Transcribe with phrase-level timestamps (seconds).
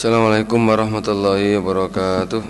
[0.00, 2.40] Assalamualaikum warahmatullahi wabarakatuh.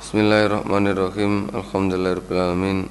[0.00, 1.52] Bismillahirrahmanirrahim.
[1.52, 2.88] Alhamdulillahirrahmanirrahim.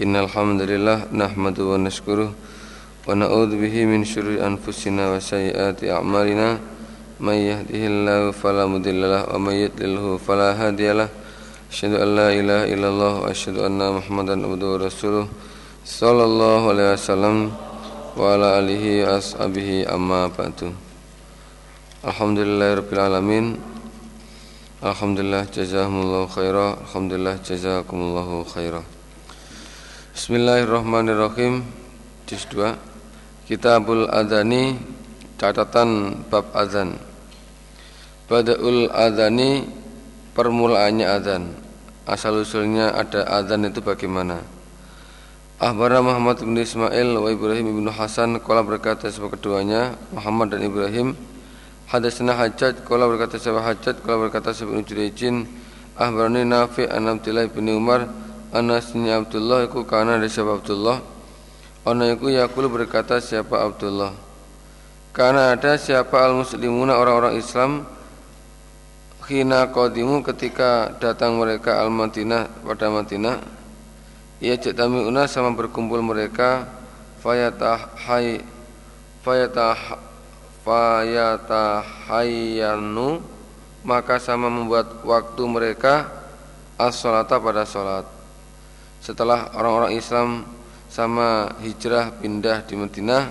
[0.00, 2.32] Innalhamdulillah Nahmadu wa nashkuruh
[3.04, 6.56] Wa na'udhu bihi min syurri anfusina wa sayyati a'malina.
[7.20, 11.12] Man yahdihillahu falamudillalah Wa man yudlilhu falahadiyalah
[11.68, 15.28] Asyadu an la ilaha illallah Wa asyadu anna muhammadan abduhu rasuluh.
[15.84, 17.52] Sallallahu alaihi wasallam
[18.16, 20.87] Wa ala alihi ashabihi amma ba'du
[22.08, 23.60] Alhamdulillahirrahmanirrahim
[24.80, 28.80] Alhamdulillah jazakumullahu khaira Alhamdulillah jazakumullahu khaira
[30.16, 31.68] Bismillahirrahmanirrahim
[32.24, 34.80] Juz 2 Kitabul Adani
[35.36, 36.96] catatan bab azan.
[38.28, 39.68] Bada'ul adani
[40.32, 41.52] permulaannya azan.
[42.04, 44.40] Asal usulnya ada azan itu bagaimana?
[45.60, 51.12] Ahbara Muhammad bin Ismail wa Ibrahim bin Hasan Kala berkata sebab keduanya Muhammad dan Ibrahim
[51.88, 55.48] Hadasna Hajjaj Kala berkata sebab Hajjaj Kala berkata sebab Ibn Jurejin
[55.96, 58.04] Ahbarani Nafi an Abdullah bin Umar
[58.52, 61.00] Anasnya Abdullah Iku kana dari sebab Abdullah?
[61.88, 64.12] Ono iku yakul berkata siapa Abdullah?
[65.16, 67.88] Karena ada siapa al-muslimuna orang-orang Islam
[69.24, 73.36] Khina qadimu ketika datang mereka al-Madinah pada Madinah
[74.44, 74.60] Ia
[75.08, 76.68] una sama berkumpul mereka
[77.24, 78.44] Fayatahai
[79.24, 80.07] Fayatah
[80.68, 83.24] Fayatahayanu
[83.88, 86.12] Maka sama membuat waktu mereka
[86.76, 88.04] As-salata pada sholat
[89.00, 90.44] Setelah orang-orang Islam
[90.88, 93.24] sama hijrah pindah di Madinah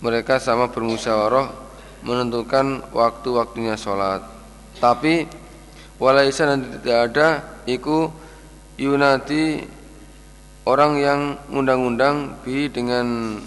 [0.00, 1.68] mereka sama bermusyawarah
[2.06, 4.22] menentukan waktu-waktunya sholat
[4.78, 5.26] tapi
[5.98, 7.28] walaisa nanti tidak ada
[7.66, 8.08] iku
[8.78, 9.66] yunati
[10.64, 11.20] orang yang
[11.50, 13.38] undang-undang bi dengan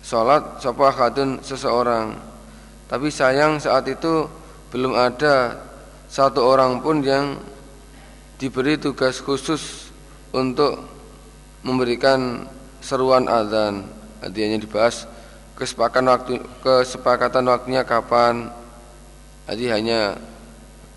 [0.00, 2.16] sholat sapa khadun seseorang.
[2.90, 4.26] Tapi sayang saat itu
[4.74, 5.54] belum ada
[6.10, 7.38] satu orang pun yang
[8.40, 9.94] diberi tugas khusus
[10.34, 10.82] untuk
[11.62, 12.50] memberikan
[12.82, 13.86] seruan azan.
[14.18, 15.06] Artinya dibahas
[15.54, 16.34] kesepakatan waktu
[16.64, 18.50] kesepakatan waktunya kapan.
[19.46, 20.18] Jadi hanya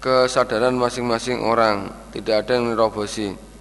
[0.01, 1.93] kesadaran masing-masing orang.
[2.09, 3.52] Tidak ada yang merobosi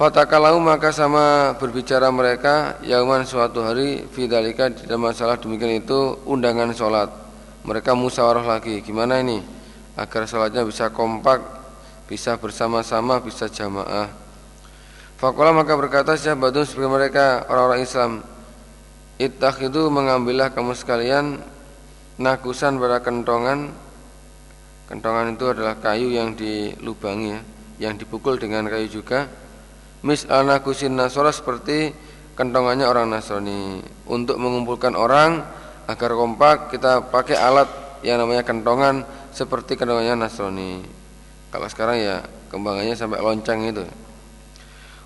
[0.00, 7.12] Fatakalau maka sama berbicara mereka Yauman suatu hari Fidalika tidak masalah demikian itu Undangan sholat.
[7.68, 8.80] Mereka musyawarah lagi.
[8.80, 9.44] Gimana ini?
[10.00, 11.44] Agar sholatnya bisa kompak
[12.08, 14.08] Bisa bersama-sama Bisa jamaah.
[15.20, 18.24] Fakola maka berkata sahabatun sebagai mereka orang-orang Islam
[19.20, 21.44] Ittah itu mengambillah kamu sekalian
[22.16, 23.68] Nakusan pada kentongan.
[24.88, 27.40] Kentongan itu adalah kayu yang dilubangi ya,
[27.84, 29.28] Yang dipukul dengan kayu juga
[30.00, 31.92] Mis al nakusin nasora seperti
[32.32, 35.44] kentongannya orang Nasrani Untuk mengumpulkan orang
[35.84, 37.68] agar kompak kita pakai alat
[38.00, 40.80] yang namanya kentongan Seperti kentongannya Nasrani
[41.52, 43.84] Kalau sekarang ya kembangannya sampai lonceng itu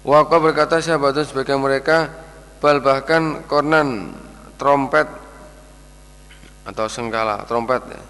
[0.06, 2.06] Waqah berkata sahabatun sebagian mereka
[2.62, 4.15] Bal bahkan kornan
[4.55, 5.11] trompet
[6.62, 8.03] Atau senggala trompet ya.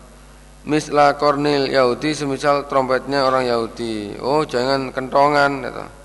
[0.68, 6.03] Misla kornil Yahudi semisal trompetnya orang Yahudi Oh jangan kentongan gitu.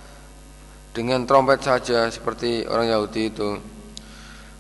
[0.89, 3.61] Dengan trompet saja seperti orang Yahudi itu.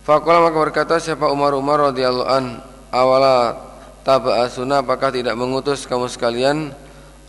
[0.05, 3.53] Fakulah maka berkata siapa Umar Umar radhiyallahu an awala
[4.01, 6.73] taba'asuna apakah tidak mengutus kamu sekalian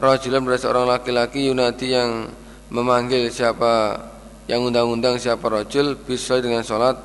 [0.01, 2.33] rajulan dari seorang laki-laki Yunadi yang
[2.73, 4.01] memanggil siapa
[4.49, 6.97] yang undang-undang siapa rojul bisa dengan sholat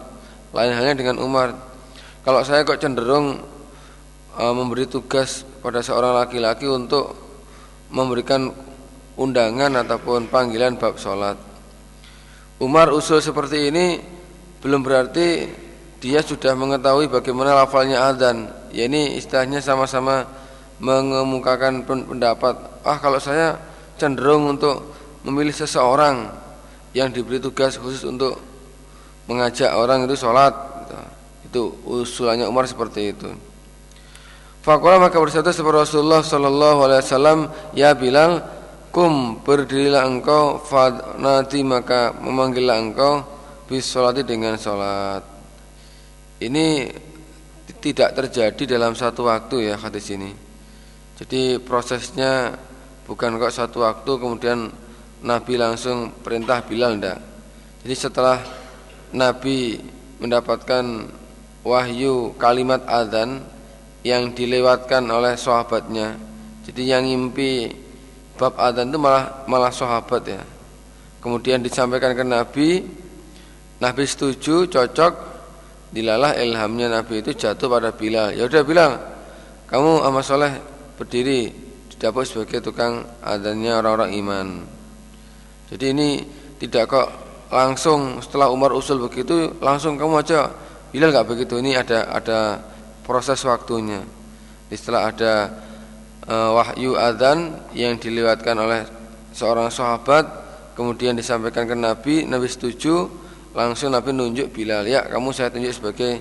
[0.56, 1.52] lain halnya dengan Umar?
[2.24, 3.44] Kalau saya kok cenderung
[4.40, 7.16] uh, memberi tugas pada seorang laki-laki untuk
[7.92, 8.52] memberikan
[9.20, 11.55] undangan ataupun panggilan bab sholat
[12.56, 14.00] Umar usul seperti ini
[14.64, 15.52] belum berarti
[16.00, 18.48] dia sudah mengetahui bagaimana lafalnya adzan.
[18.72, 20.24] Ya ini istilahnya sama-sama
[20.80, 22.56] mengemukakan pendapat.
[22.88, 23.60] Ah kalau saya
[24.00, 24.96] cenderung untuk
[25.28, 26.32] memilih seseorang
[26.96, 28.40] yang diberi tugas khusus untuk
[29.28, 30.54] mengajak orang itu sholat
[30.86, 30.96] gitu.
[31.50, 33.28] itu usulannya Umar seperti itu.
[34.64, 37.40] Fakola maka bersatu seperti Rasulullah Sallallahu Alaihi Wasallam
[37.78, 38.42] ya Bilal
[38.96, 40.64] kum berdirilah engkau
[41.20, 43.28] nanti maka memanggillah engkau
[43.68, 45.20] bis sholati dengan sholat
[46.40, 46.88] ini
[47.84, 50.32] tidak terjadi dalam satu waktu ya hadis ini
[51.16, 52.56] jadi prosesnya
[53.08, 54.68] bukan kok satu waktu kemudian
[55.24, 57.18] Nabi langsung perintah Bilal ndak.
[57.82, 58.44] Jadi setelah
[59.16, 59.80] Nabi
[60.20, 61.08] mendapatkan
[61.64, 63.42] wahyu kalimat adzan
[64.04, 66.20] yang dilewatkan oleh sahabatnya.
[66.68, 67.85] Jadi yang ngimpi
[68.36, 70.42] bab adzan itu malah malah sahabat ya.
[71.24, 72.86] Kemudian disampaikan ke Nabi,
[73.82, 75.14] Nabi setuju, cocok,
[75.90, 78.38] dilalah ilhamnya Nabi itu jatuh pada Bilal.
[78.38, 78.94] Ya udah bilang,
[79.66, 80.54] kamu amal soleh
[80.94, 81.50] berdiri
[81.90, 84.48] di dapur sebagai tukang adanya orang-orang iman.
[85.74, 86.10] Jadi ini
[86.62, 87.08] tidak kok
[87.50, 90.50] langsung setelah Umar usul begitu langsung kamu aja
[90.90, 92.62] Bilal nggak begitu ini ada ada
[93.06, 94.02] proses waktunya
[94.72, 95.34] setelah ada
[96.30, 98.82] wahyu adzan yang dilewatkan oleh
[99.36, 100.26] seorang sahabat
[100.74, 103.08] kemudian disampaikan ke Nabi Nabi setuju
[103.54, 106.20] langsung Nabi nunjuk Bilal ya kamu saya tunjuk sebagai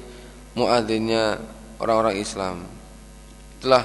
[0.55, 1.41] muadzinnya
[1.81, 2.63] orang-orang Islam
[3.59, 3.85] itulah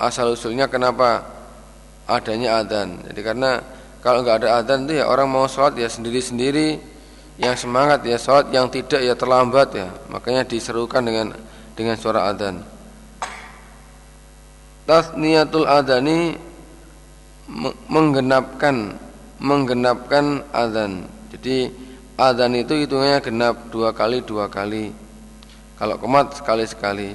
[0.00, 1.22] asal usulnya kenapa
[2.08, 3.50] adanya adzan jadi karena
[4.06, 6.78] kalau nggak ada adzan itu ya orang mau sholat ya sendiri-sendiri,
[7.42, 9.90] yang semangat ya sholat, yang tidak ya terlambat ya.
[10.14, 11.34] Makanya diserukan dengan
[11.74, 12.62] dengan suara adzan.
[14.86, 16.38] Tasniyatul adani
[17.90, 18.94] menggenapkan
[19.42, 21.10] menggenapkan adzan.
[21.34, 21.74] Jadi
[22.14, 24.94] adzan itu hitungnya genap dua kali dua kali.
[25.76, 27.10] Kalau komat sekali sekali.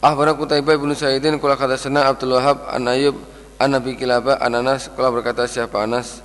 [0.00, 3.20] Ahbara Kutaibah bin Sa'idin kula kata sana Abdul Wahab an Ayub
[3.60, 6.24] An Nabi Kilabah An Anas kalau berkata siapa Anas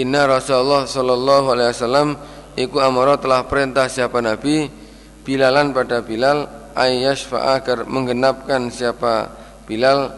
[0.00, 2.16] Inna Rasulullah Sallallahu Alaihi Wasallam
[2.56, 4.72] Iku amara telah perintah siapa Nabi
[5.20, 9.39] Bilalan pada Bilal Ayyashfa agar menggenapkan siapa
[9.70, 10.10] Bilal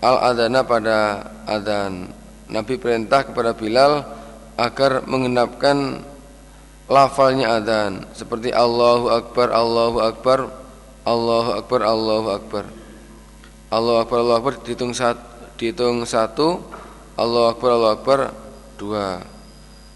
[0.00, 2.08] Al-adana pada adan
[2.48, 4.00] Nabi perintah kepada Bilal
[4.56, 6.00] Agar menggenapkan
[6.88, 10.48] lafalnya adan Seperti Allahu Akbar, Allahu Akbar
[11.06, 12.64] Allahu Akbar, Allahu Akbar.
[13.70, 15.22] Allahu Akbar, Allahu Akbar dihitung satu
[15.54, 16.58] dihitung satu.
[17.14, 18.18] Allah Akbar Allah Akbar
[18.74, 19.22] dua.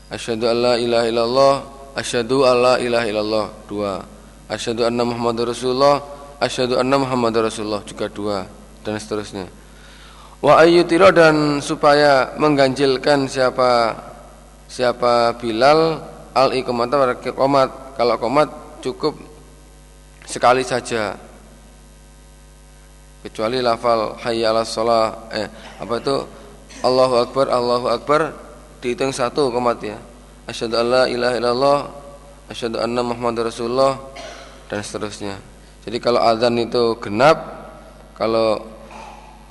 [0.06, 1.55] Asyhadu alla ilaha illallah
[1.99, 4.06] asyhadu alla ilaha illallah dua.
[4.46, 5.99] Asyhadu anna muhammadar rasulullah
[6.38, 9.47] asyhadu anna muhammadar rasulullah juga dua dan seterusnya.
[10.41, 13.93] Wa ayyutira dan supaya mengganjilkan siapa
[14.65, 16.00] siapa Bilal
[16.32, 17.93] al iqamata komat.
[18.00, 18.49] Kalau komat
[18.81, 19.21] cukup
[20.25, 21.12] sekali saja.
[23.21, 25.44] Kecuali lafal hayya ala sholah eh
[25.77, 26.17] apa itu?
[26.81, 28.32] Allahu Akbar Allahu Akbar
[28.81, 30.00] dihitung satu komat ya.
[30.49, 31.79] Asyhadu alla ilaha illallah
[32.49, 34.00] asyhadu anna muhammadar rasulullah
[34.73, 35.37] dan seterusnya.
[35.85, 37.60] Jadi kalau azan itu genap
[38.20, 38.61] kalau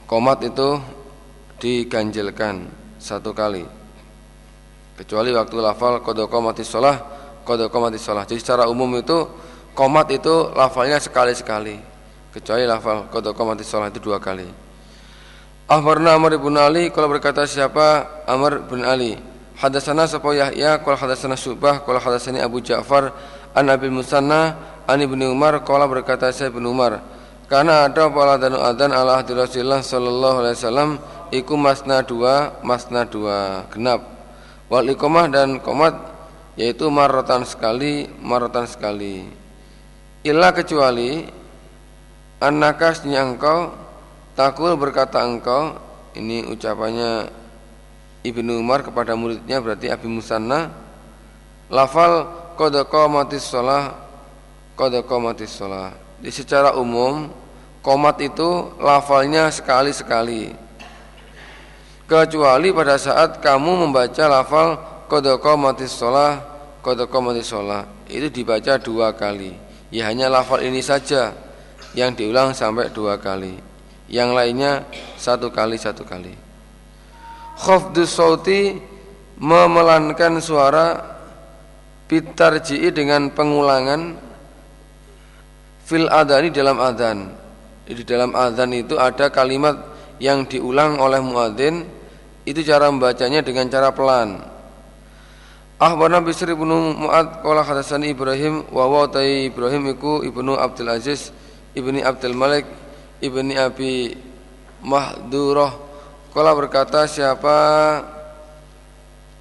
[0.06, 0.78] komat itu
[1.58, 2.70] diganjilkan
[3.02, 3.66] satu kali.
[4.94, 7.02] Kecuali waktu lafal kode komati sholah
[7.42, 9.26] kode komati sholah jadi secara umum itu
[9.74, 11.90] komat itu lafalnya sekali sekali
[12.30, 14.46] kecuali lafal qad qamati shalah itu dua kali.
[15.70, 18.22] Ahbarna Amr bin Ali kalau berkata siapa?
[18.26, 19.18] Amr bin Ali.
[19.60, 23.12] Hadasana sapa Yahya qala hadasana Subah qala hadasani Abu Ja'far
[23.54, 24.56] an Abi Musanna
[24.88, 27.04] an Ibnu Umar qala berkata saya Ibnu Umar
[27.50, 30.92] karena ada pala dan adan ala hadi Rasulullah sallallahu alaihi wasallam
[31.34, 34.06] iku masna dua masna dua genap.
[34.70, 35.98] Wal iqamah dan komat
[36.54, 39.26] yaitu maratan sekali maratan sekali.
[40.22, 41.24] Illa kecuali
[42.44, 43.72] An-nakasnya engkau
[44.36, 45.80] Takul berkata engkau
[46.12, 47.32] Ini ucapannya
[48.28, 50.76] Ibnu Umar kepada muridnya berarti Abi Musanna
[51.72, 52.28] Lafal
[52.60, 53.96] Kodoko matis sholah
[54.76, 57.32] Kodoko matis sholah Di secara umum
[57.80, 60.52] Komat itu lafalnya sekali-sekali.
[62.04, 64.76] Kecuali pada saat kamu membaca lafal
[65.08, 66.44] Kodoko matis sholah
[66.84, 69.56] Kodoko matis sholah Itu dibaca dua kali.
[69.96, 71.32] Ya hanya lafal ini saja
[71.96, 73.56] yang diulang sampai dua kali.
[74.12, 74.72] Yang lainnya
[75.16, 76.36] satu kali satu kali.
[77.60, 78.76] Khafdus sauti
[79.40, 81.00] memelankan suara
[82.12, 84.29] bitarji'i dengan pengulangan
[85.90, 87.34] fil adani dalam adan
[87.90, 89.74] di dalam adan itu ada kalimat
[90.22, 91.82] yang diulang oleh muadzin
[92.46, 94.46] itu cara membacanya dengan cara pelan.
[95.80, 101.32] Ahbarna Bisri ibnu Mu'ad Qala hadasani Ibrahim Wa wa Ibrahim iku ibnu Abdul Aziz
[101.72, 102.68] ibni Abdul Malik
[103.24, 104.14] ibni Abi
[104.84, 105.74] Mahdurah.
[106.36, 107.58] Kala berkata siapa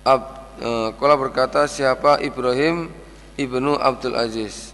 [0.06, 0.22] Ab,
[0.62, 2.86] e, Kala berkata siapa Ibrahim
[3.34, 4.67] ibnu Abdul Aziz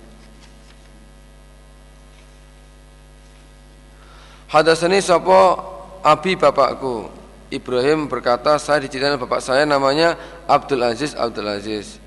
[4.55, 5.59] Hadasani sapa
[6.07, 7.11] abi bapakku
[7.51, 10.15] Ibrahim berkata saya diceritakan bapak saya namanya
[10.47, 11.99] Abdul Aziz Abdul Aziz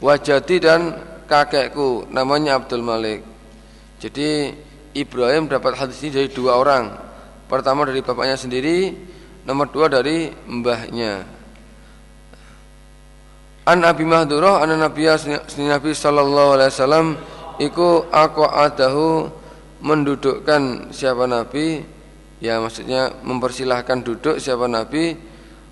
[0.00, 0.96] Wajati dan
[1.28, 3.20] kakekku namanya Abdul Malik
[3.98, 4.54] jadi
[4.94, 6.94] Ibrahim dapat hadis ini dari dua orang.
[7.50, 8.94] Pertama dari bapaknya sendiri,
[9.42, 11.26] nomor dua dari mbahnya.
[13.68, 15.18] An Abi Mahdurah an Nabiya
[15.60, 17.06] Nabi sallallahu alaihi wasallam
[17.60, 19.28] iku aku adahu
[19.78, 21.82] mendudukkan siapa nabi
[22.42, 25.14] ya maksudnya mempersilahkan duduk siapa nabi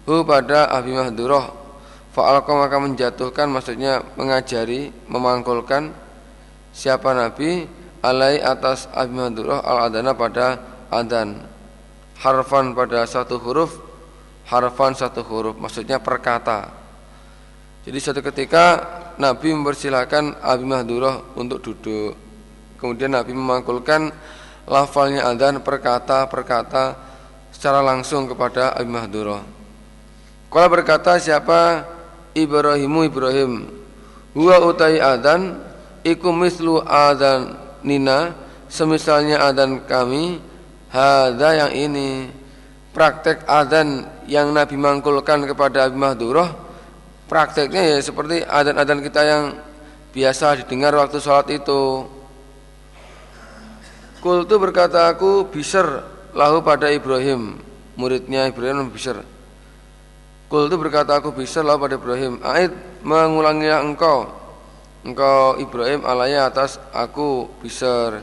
[0.07, 1.67] hu pada Abi Mahdurah.
[2.15, 5.93] Fa'alqa maka menjatuhkan maksudnya mengajari memangkulkan
[6.73, 7.69] siapa nabi
[8.01, 10.57] alai atas Abi Madurah al adana pada
[10.89, 11.45] adan.
[12.17, 13.77] Harfan pada satu huruf
[14.49, 16.73] harfan satu huruf maksudnya perkata.
[17.85, 18.83] Jadi suatu ketika
[19.21, 22.26] Nabi mempersilahkan Abi Mahdurah untuk duduk
[22.77, 24.13] kemudian Nabi memangkulkan
[24.69, 26.97] lafalnya adan perkata-perkata
[27.53, 29.57] secara langsung kepada Abi Mahdurah
[30.47, 31.85] kalau berkata siapa
[32.37, 33.67] Ibrahimu Ibrahim?
[34.37, 35.59] Huwa utai adan
[36.05, 38.37] iku mislu adan nina
[38.69, 40.41] semisalnya adan kami
[40.87, 42.31] Hada yang ini
[42.97, 46.57] praktek adzan yang Nabi mangkulkan kepada Abi Mahdurah
[47.29, 49.45] prakteknya ya seperti adzan-adzan kita yang
[50.17, 52.09] biasa didengar waktu sholat itu
[54.27, 56.03] Kultu berkata aku bisar
[56.35, 57.63] lahu pada Ibrahim.
[57.95, 59.23] Muridnya Ibrahim bisar.
[60.51, 62.43] Kultu berkata aku bisar lahu pada Ibrahim.
[62.43, 62.75] Ait
[63.07, 64.27] mengulangi engkau.
[65.07, 68.19] Engkau Ibrahim alaya atas aku bisar.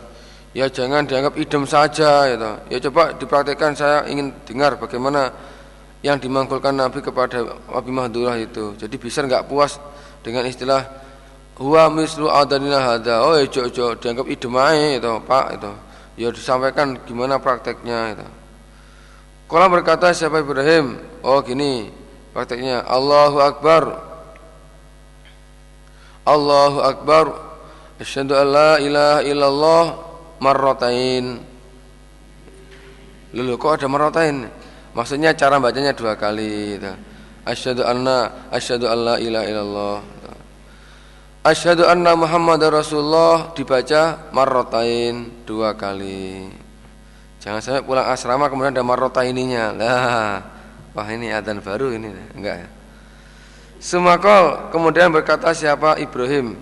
[0.52, 2.52] Ya jangan dianggap idem saja gitu.
[2.68, 5.32] ya coba dipraktekkan saya ingin dengar bagaimana
[6.04, 8.76] yang dimangkulkan Nabi kepada Abi Mahdurah itu.
[8.76, 9.80] Jadi bisa nggak puas
[10.20, 10.84] dengan istilah
[11.56, 15.72] huwa mislu adanina hada oh ya jo, dianggap idem aja itu pak itu
[16.20, 18.28] ya disampaikan gimana prakteknya itu.
[19.50, 20.98] Kalau berkata siapa Ibrahim?
[21.22, 21.94] Oh gini
[22.34, 23.84] prakteknya Allahu Akbar.
[26.24, 27.26] Allahu Akbar.
[28.02, 29.86] Asyhadu an la ilaha illallah
[30.42, 31.40] marrotain
[33.34, 34.50] Lalu kok ada marrotain
[34.94, 36.94] Maksudnya cara bacanya dua kali gitu.
[37.44, 39.98] Asyhadu anna asyhadu alla ilaha illallah.
[41.44, 43.52] Asyhadu anna Muhammad Rasulullah.
[43.52, 46.48] Dibaca marrotain dua kali.
[47.44, 49.76] Jangan sampai pulang asrama kemudian ada marrotaininya.
[49.76, 50.40] Lah
[50.96, 52.16] Wah ini adzan baru ini.
[52.32, 52.68] Enggak ya.
[53.76, 56.00] Semakol kemudian berkata siapa?
[56.00, 56.56] Ibrahim.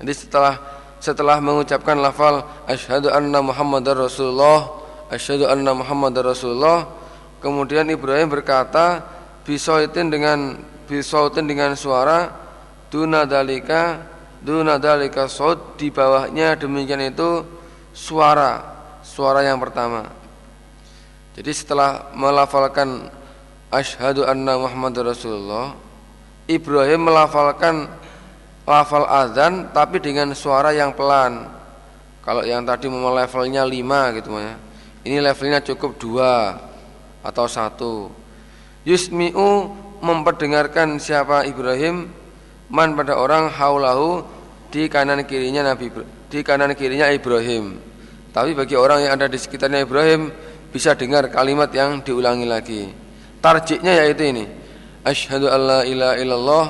[0.00, 0.56] Jadi setelah
[0.96, 4.72] setelah mengucapkan lafal asyhadu anna muhammadar rasulullah.
[5.12, 6.88] Asyhadu anna muhammadar rasulullah.
[7.44, 9.04] Kemudian Ibrahim berkata
[9.44, 12.45] bisautin dengan bisautin dengan suara
[12.92, 14.02] duna dalika
[14.42, 17.42] duna dalika saud di bawahnya demikian itu
[17.90, 18.62] suara
[19.02, 20.06] suara yang pertama
[21.36, 23.10] jadi setelah melafalkan
[23.72, 25.86] asyhadu anna muhammadar rasulullah
[26.46, 27.90] Ibrahim melafalkan
[28.66, 31.46] lafal azan tapi dengan suara yang pelan.
[32.22, 34.54] Kalau yang tadi mau levelnya 5 gitu ya.
[35.06, 36.58] Ini levelnya cukup dua
[37.22, 38.10] atau satu.
[38.82, 39.70] Yusmi'u
[40.02, 42.10] memperdengarkan siapa Ibrahim
[42.70, 44.24] man pada orang haulahu
[44.70, 45.92] di kanan kirinya Nabi
[46.30, 47.78] di kanan kirinya Ibrahim.
[48.34, 50.28] Tapi bagi orang yang ada di sekitarnya Ibrahim
[50.68, 52.82] bisa dengar kalimat yang diulangi lagi.
[53.40, 54.44] Tarjiknya yaitu ini.
[55.06, 56.66] Asyhadu alla ilaha illallah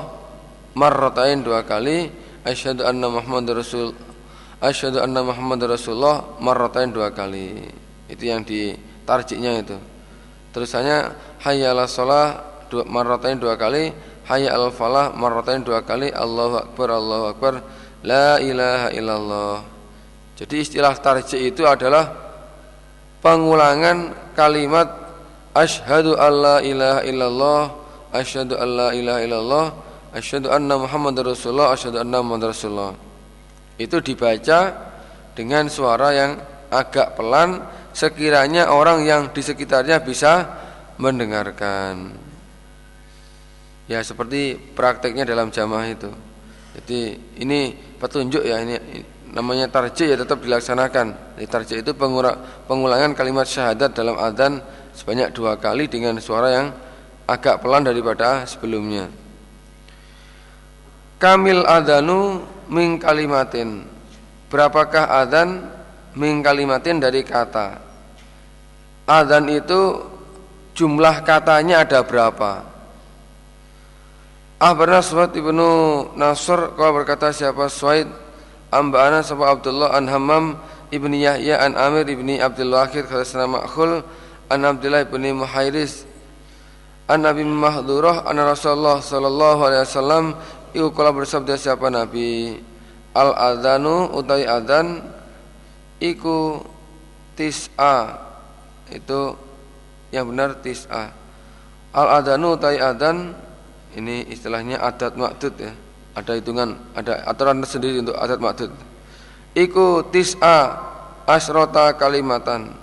[0.77, 2.13] marratain dua kali
[2.45, 3.97] asyhadu anna muhammadar rasul
[4.61, 7.65] asyhadu anna muhammadar rasulullah marratain dua kali
[8.05, 9.77] itu yang di tarjiknya itu
[10.53, 13.89] terusannya hayya ala shalah dua marratain dua kali
[14.27, 17.53] hayya al falah marratain dua kali Allahu akbar Allahu akbar
[18.03, 19.55] la ilaha illallah.
[20.37, 22.13] Jadi istilah tarjik itu adalah
[23.23, 24.85] pengulangan kalimat
[25.57, 27.61] asyhadu alla ilaha illallah
[28.13, 29.65] asyhadu alla ilaha illallah
[30.13, 32.93] asyhadu anna Muhammad Rasulullah asyhadu anna Muhammad Rasulullah.
[33.81, 34.59] Itu dibaca
[35.33, 36.31] dengan suara yang
[36.69, 37.63] agak pelan
[37.95, 40.45] sekiranya orang yang di sekitarnya bisa
[41.01, 42.26] mendengarkan
[43.87, 46.11] ya seperti prakteknya dalam jamaah itu
[46.77, 48.75] jadi ini petunjuk ya ini
[49.31, 51.91] namanya tarjih ya tetap dilaksanakan tarjih itu
[52.67, 54.61] pengulangan kalimat syahadat dalam adzan
[54.95, 56.67] sebanyak dua kali dengan suara yang
[57.27, 59.11] agak pelan daripada sebelumnya
[61.17, 63.89] Kamil adanu ming kalimatin.
[64.53, 65.65] Berapakah adan
[66.13, 67.81] ming kalimatin dari kata?
[69.09, 70.05] Adan itu
[70.77, 72.76] jumlah katanya ada berapa?
[74.57, 75.69] Ahbarna Suhaid ibnu
[76.17, 77.69] Nasr Kau berkata siapa?
[77.69, 78.09] Suhaid
[78.73, 80.57] Amba'ana sama Abdullah an Hammam
[80.89, 84.01] ibni Yahya an Amir ibni Abdul Wahid Khalasana Ma'khul
[84.49, 86.09] an Abdullah ibni Muhairis
[87.05, 90.25] an Nabi Mahdurah an Rasulullah sallallahu alaihi wasallam
[90.73, 92.57] Iku kala bersabda siapa Nabi?
[93.13, 95.05] Al adanu utai adan
[96.01, 96.65] Iku
[97.37, 98.25] tis'a
[98.89, 99.37] Itu
[100.09, 101.13] yang benar tis'a.
[101.93, 103.46] Al adanu utai adan
[103.97, 105.73] Ini istilahnya adat makdud ya.
[106.13, 108.73] Ada hitungan, ada aturan sendiri untuk adat makdud
[109.57, 110.77] Iku tis'a
[111.25, 112.77] asrota kalimatan.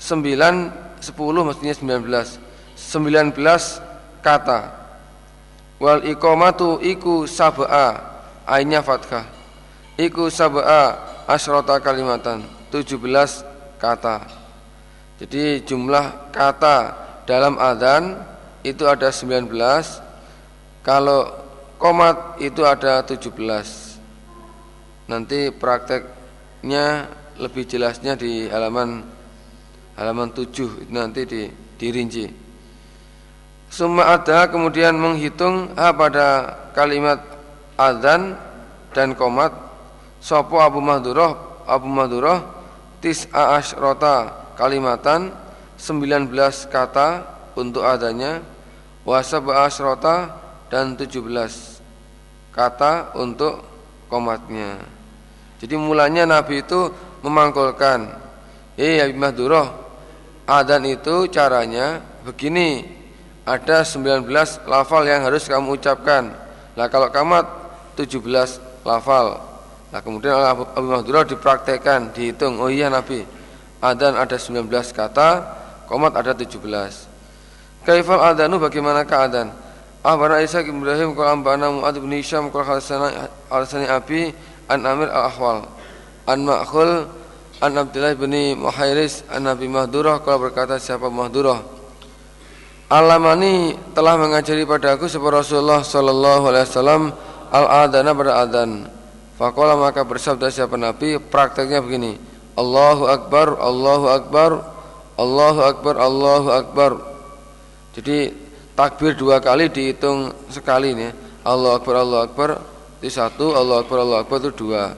[0.00, 0.72] Sembilan,
[1.04, 2.40] sepuluh maksudnya sembilan belas.
[2.72, 3.76] Sembilan belas
[4.24, 4.72] kata.
[5.76, 8.00] Wal iqamatu iku sab'a
[8.48, 9.28] ainnya fathah.
[10.00, 14.24] Iku sab'a asrota kalimatan 17 kata.
[15.20, 16.76] Jadi jumlah kata
[17.28, 18.18] dalam adzan
[18.66, 19.46] itu ada 19
[20.82, 21.30] kalau
[21.78, 23.34] komat itu ada 17
[25.06, 27.06] nanti prakteknya
[27.38, 29.02] lebih jelasnya di halaman
[29.98, 31.42] halaman 7 itu nanti di,
[31.78, 32.26] dirinci.
[33.72, 37.18] Summa ada kemudian menghitung ha pada kalimat
[37.78, 38.36] adzan
[38.92, 39.54] dan komat
[40.20, 42.44] Sopo Abu Mahdurah Abu Mahdurah
[43.00, 45.32] Tis'a asyrota kalimatan
[45.80, 46.30] 19
[46.68, 47.24] kata
[47.56, 48.44] untuk adanya
[49.02, 50.41] wasab asrota
[50.72, 51.20] dan 17
[52.48, 53.60] kata untuk
[54.08, 54.80] komatnya.
[55.60, 56.88] Jadi mulanya Nabi itu
[57.20, 58.08] memangkulkan,
[58.80, 59.68] "Eh Habib Mahduroh,
[60.48, 62.88] adan itu caranya begini,
[63.44, 66.32] ada 19 lafal yang harus kamu ucapkan.
[66.72, 67.44] Nah kalau kamat
[67.92, 69.44] 17 lafal.
[69.92, 72.56] Nah kemudian Abu Mahduroh dipraktekkan, dihitung.
[72.56, 73.28] Oh iya Nabi,
[73.84, 75.28] adan ada 19 kata,
[75.84, 77.04] komat ada 17.
[77.84, 79.71] Kaifal adanu bagaimana keadaan?
[80.02, 82.82] Ahbana Isa bin Ibrahim qala ambana Muad bin Hisham qala
[83.46, 84.34] halasani Abi
[84.66, 85.62] an Amir al-Ahwal
[86.26, 87.06] an Ma'khul
[87.62, 91.62] an Abdullah bin Muhairis an Nabi Mahdurah kalau berkata siapa Mahdurah
[92.92, 97.02] Alamani telah mengajari padaku sebuah Rasulullah sallallahu alaihi wasallam
[97.48, 98.84] al-adana pada adan.
[99.40, 102.20] Fakola maka bersabda siapa Nabi prakteknya begini.
[102.52, 104.50] Allahu akbar, Allahu akbar,
[105.16, 106.90] Allahu akbar, Allahu akbar.
[107.96, 108.28] Jadi
[108.82, 111.14] takbir dua kali dihitung sekali nih.
[111.46, 112.50] Allah Akbar, Allah Akbar
[112.98, 114.90] itu satu, Allah Akbar, Allah Akbar itu dua.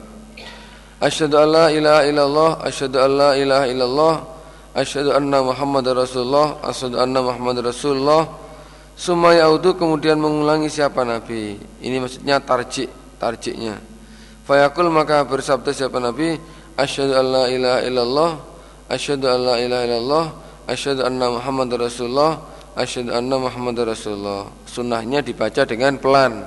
[0.97, 4.13] Asyhadu an la ilaha illallah, asyhadu an la ilaha illallah,
[4.73, 8.25] asyhadu anna Muhammad Rasulullah, asyhadu anna Muhammad Rasulullah.
[8.97, 11.59] Summa yaudu kemudian mengulangi siapa Nabi.
[11.83, 12.89] Ini maksudnya tarjik,
[13.21, 13.77] tarjiknya.
[14.49, 16.41] Fayaqul maka bersabda siapa Nabi,
[16.73, 18.31] asyhadu an la ilaha illallah,
[18.89, 20.25] asyhadu an la ilaha illallah,
[20.73, 24.51] asyhadu anna Muhammad Rasulullah asyhadu anna Muhammad Rasulullah.
[24.67, 26.43] Sunnahnya dibaca dengan pelan.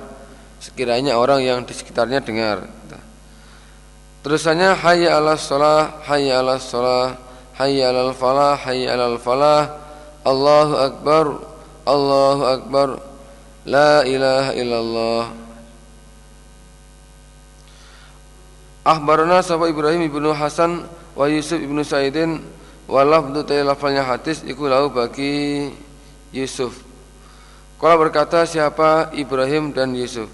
[0.61, 2.69] Sekiranya orang yang di sekitarnya dengar.
[4.19, 7.15] Terusannya hayya 'alas shalah, hayya 'alas shalah,
[7.55, 9.79] hayya 'alal falah, hayya 'alal falah.
[10.27, 11.25] Allahu akbar,
[11.87, 12.87] Allahu akbar.
[13.63, 15.23] La ilaha illallah.
[18.83, 22.41] Akhbarana sahabat Ibrahim ibnu Hasan wa Yusuf ibnu Sa'idin
[22.89, 25.69] wa lafdu lafalnya hadis iku lahu bagi
[26.31, 26.83] Yusuf.
[27.79, 30.27] Kalau berkata siapa Ibrahim dan Yusuf.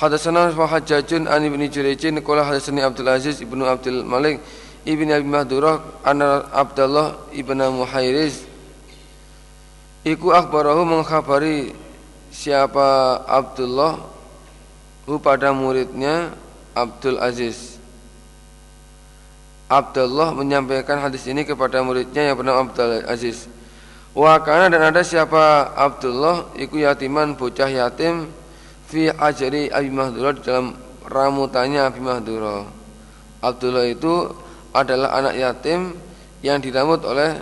[0.00, 4.40] Hadatsana wa Hajjajun an Ibnu Jurayjin qala hadatsani Abdul Aziz Ibnu Abdul Malik
[4.88, 8.42] Ibnu Abi Mahdurah anna Abdullah Ibnu Muhairiz
[10.02, 11.76] Iku akhbarahu mengkhabari
[12.34, 14.02] siapa Abdullah
[15.06, 16.34] hu pada muridnya
[16.74, 17.78] Abdul Aziz
[19.70, 23.46] Abdullah menyampaikan hadis ini kepada muridnya yang bernama Abdul Aziz
[24.12, 28.28] Wa kana dan ada siapa Abdullah iku yatiman bocah yatim
[28.84, 30.76] fi ajri Abi Mahdura di dalam
[31.08, 32.68] ramutannya Abi Mahdura.
[33.40, 34.28] Abdullah itu
[34.76, 35.96] adalah anak yatim
[36.44, 37.40] yang diramut oleh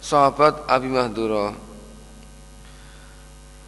[0.00, 1.52] sahabat Abi Mahdura.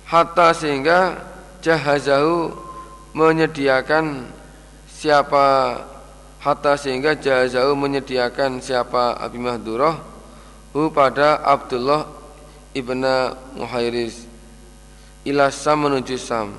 [0.09, 1.21] Hatta sehingga
[1.61, 2.57] jahazahu
[3.13, 4.33] menyediakan
[4.89, 5.77] siapa
[6.41, 10.01] hatta sehingga jahazahu menyediakan siapa Abi Mahdura
[10.73, 12.20] hu pada Abdullah
[12.77, 14.27] ibna Muhairis
[15.27, 16.55] ila Sam menuju Sam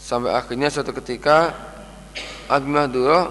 [0.00, 1.52] sampai akhirnya suatu ketika
[2.48, 3.28] Abi Mahdurah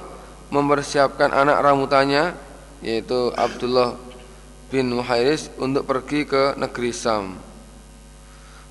[0.54, 2.38] mempersiapkan anak ramutannya
[2.86, 3.98] yaitu Abdullah
[4.70, 7.40] bin Muhairis untuk pergi ke negeri Sam.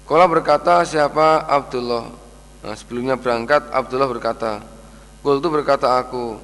[0.07, 2.07] Kala berkata siapa Abdullah?
[2.63, 4.63] Nah, sebelumnya berangkat Abdullah berkata,
[5.19, 6.39] Kul itu berkata aku,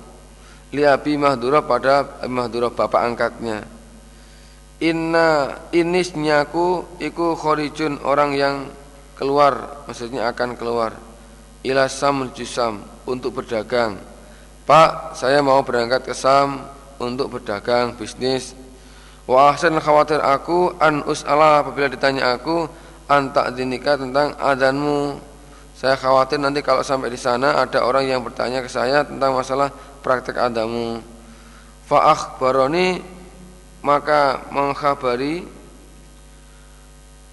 [0.75, 3.63] li Abi Mahdurah pada Abi Mahdurah bapak angkatnya.
[4.83, 8.57] Inna inisnyaku iku khorijun orang yang
[9.15, 10.99] keluar Maksudnya akan keluar.
[11.63, 14.03] Ila sam menuju sam Untuk berdagang.
[14.67, 16.67] Pak saya mau berangkat ke sam
[16.99, 18.59] Untuk berdagang bisnis.
[19.23, 22.67] Wa ahsan khawatir aku An us'ala apabila ditanya aku
[23.07, 25.15] Antak dinikah tentang adanmu
[25.79, 29.71] Saya khawatir nanti kalau sampai di sana Ada orang yang bertanya ke saya Tentang masalah
[30.03, 30.99] praktek adamu
[31.87, 33.22] Fa'akh baroni
[33.83, 35.45] maka mengkhabari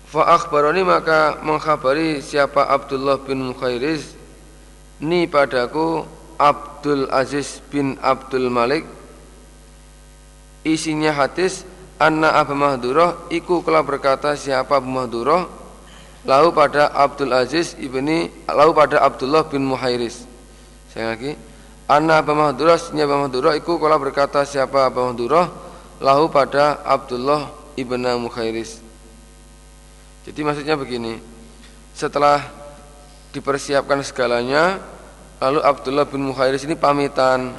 [0.10, 4.18] fa akhbarani maka mengkhabari siapa Abdullah bin Mukhairiz
[5.00, 6.04] ni padaku
[6.40, 8.84] Abdul Aziz bin Abdul Malik.
[10.66, 11.64] Isinya hadis
[12.02, 15.60] anna Abu Mahdurah iku kala berkata siapa Abu Mahdurah?
[16.28, 20.28] Pada Abdul Aziz ibni lalu pada Abdullah bin Muhairis
[20.92, 21.34] saya lagi
[21.88, 25.48] anna Abu Mahdurah sinya Abu Mahdurah iku kala berkata siapa Abu Mahdurah
[26.00, 28.80] lahu pada Abdullah ibn Mukhairis.
[30.24, 31.20] Jadi maksudnya begini,
[31.92, 32.44] setelah
[33.36, 34.80] dipersiapkan segalanya,
[35.44, 37.52] lalu Abdullah bin Mukhairis ini pamitan,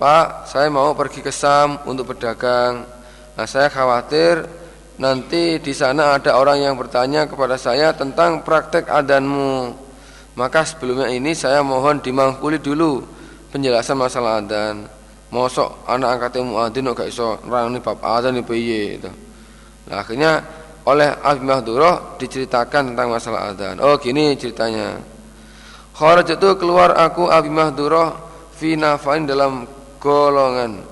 [0.00, 2.88] Pak, saya mau pergi ke Sam untuk berdagang.
[3.36, 4.48] Nah, saya khawatir
[4.96, 9.76] nanti di sana ada orang yang bertanya kepada saya tentang praktek adanmu.
[10.40, 13.04] Maka sebelumnya ini saya mohon dimangkuli dulu
[13.52, 14.99] penjelasan masalah adan.
[15.30, 19.10] Mosok anak angkatnya muadzin gak iso nerangni bab adan iki piye itu.
[19.86, 20.42] Nah, akhirnya
[20.90, 23.78] oleh Abi Mahdurah diceritakan tentang masalah adan.
[23.78, 24.98] Oh, gini ceritanya.
[25.94, 28.18] Kharaj itu keluar aku Abi Mahdurah
[28.58, 29.70] fi nafain dalam
[30.02, 30.82] golongan.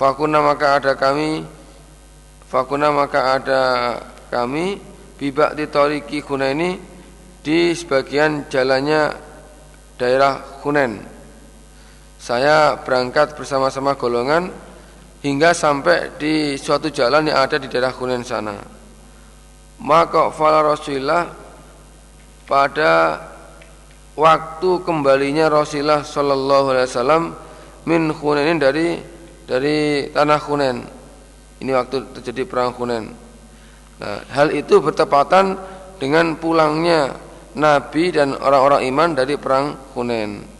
[0.00, 1.44] Fakuna maka ada kami
[2.48, 3.62] Fakuna maka ada
[4.30, 4.78] kami
[5.18, 6.78] bibak di toriki ini
[7.42, 9.10] di sebagian jalannya
[9.98, 11.13] daerah Hunen
[12.24, 14.48] saya berangkat bersama-sama golongan
[15.20, 18.56] hingga sampai di suatu jalan yang ada di daerah Hunain sana.
[19.84, 21.28] Maka fala Rasulullah
[22.48, 23.20] pada
[24.16, 27.24] waktu kembalinya Rasulullah Shallallahu Alaihi Wasallam
[27.84, 28.96] min Hunain dari
[29.44, 30.80] dari tanah Hunain.
[31.60, 33.04] Ini waktu terjadi perang Hunain.
[34.00, 35.60] Nah, hal itu bertepatan
[36.00, 37.20] dengan pulangnya
[37.52, 40.53] Nabi dan orang-orang iman dari perang Hunain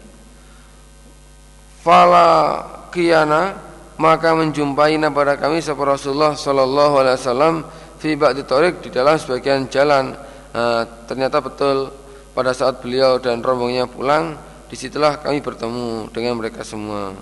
[1.85, 3.53] fala kiana
[4.01, 7.55] maka menjumpai pada kami sahabat Rasulullah sallallahu alaihi wasallam
[8.01, 10.17] fi ba'di tariq di dalam sebagian jalan.
[10.55, 11.93] Nah, ternyata betul
[12.33, 14.33] pada saat beliau dan rombongnya pulang
[14.65, 17.13] di situlah kami bertemu dengan mereka semua.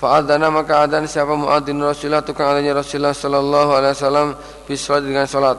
[0.00, 4.28] Fa'adana maka adan siapa muadzin Rasulullah tukang adanya Rasulullah sallallahu alaihi wasallam
[4.64, 5.58] fi dengan salat.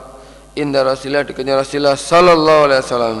[0.58, 3.16] Inda Rasulullah dekatnya Rasulullah sallallahu alaihi wasallam.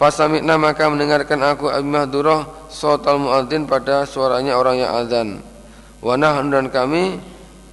[0.00, 5.42] Fasamikna maka mendengarkan aku Abi Mahdurah Sotal muadzin pada suaranya orang yang azan.
[6.00, 7.20] Wanah dan kami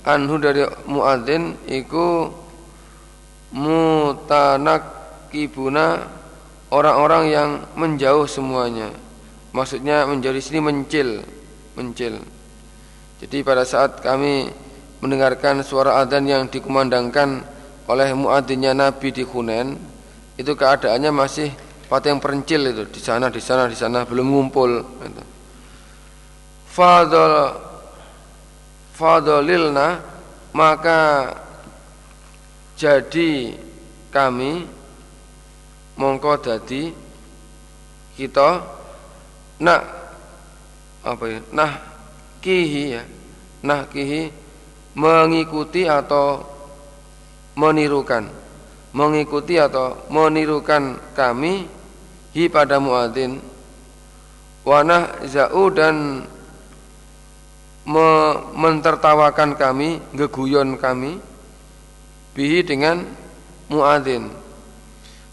[0.04, 2.34] Anhu dari muadzin Iku
[3.54, 6.18] Mutanakibuna
[6.68, 8.92] Orang-orang yang menjauh semuanya.
[9.56, 11.24] Maksudnya menjauh di sini mencil
[11.80, 12.20] Mencil.
[13.24, 14.52] Jadi pada saat kami
[15.00, 17.46] mendengarkan suara adzan yang dikumandangkan
[17.88, 19.80] oleh muadzinnya Nabi di Hunain
[20.38, 21.50] itu keadaannya masih
[21.88, 24.72] Pati yang perencil itu di sana di sana di sana belum ngumpul
[25.08, 25.24] gitu.
[26.68, 27.56] Fadol
[28.92, 30.04] Fadolilna
[30.52, 31.32] maka
[32.76, 33.56] jadi
[34.12, 34.68] kami
[35.96, 36.92] mongko dadi
[38.20, 38.62] kita
[39.64, 39.82] nak
[41.08, 41.72] apa ya nah
[42.44, 43.04] kihi ya
[43.64, 44.30] nah kihi
[44.98, 46.42] mengikuti atau
[47.58, 48.30] menirukan
[48.92, 51.77] mengikuti atau menirukan kami
[52.38, 53.42] hi pada muadzin.
[54.62, 56.22] Wanah zau dan
[57.88, 58.10] me
[58.54, 61.18] mentertawakan kami geguyon kami
[62.38, 63.02] bihi dengan
[63.74, 64.30] muadzin.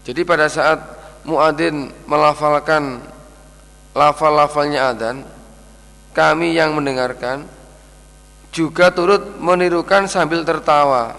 [0.01, 0.81] Jadi pada saat
[1.29, 3.05] muadzin melafalkan
[3.93, 5.21] lafal-lafalnya adzan
[6.15, 7.45] kami yang mendengarkan
[8.49, 11.13] juga turut menirukan sambil tertawa.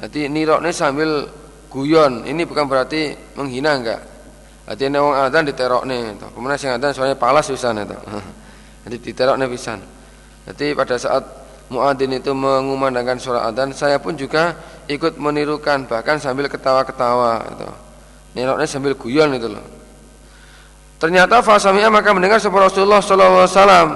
[0.00, 1.26] Jadi niroknya sambil
[1.66, 2.22] guyon.
[2.24, 4.17] Ini bukan berarti menghina enggak
[4.68, 6.28] Artinya wong adzan diterokne to.
[6.36, 7.96] Kemudian sing adzan soalnya palas pisan itu.
[8.84, 9.80] Jadi diterokne pisan.
[10.44, 11.24] Jadi pada saat
[11.72, 14.52] muadzin itu mengumandangkan suara adzan, saya pun juga
[14.84, 17.68] ikut menirukan bahkan sambil ketawa-ketawa itu.
[18.36, 19.64] Nirokne sambil guyon itu loh.
[21.00, 23.88] Ternyata fasamia maka mendengar sebuah Rasulullah sallallahu alaihi wasallam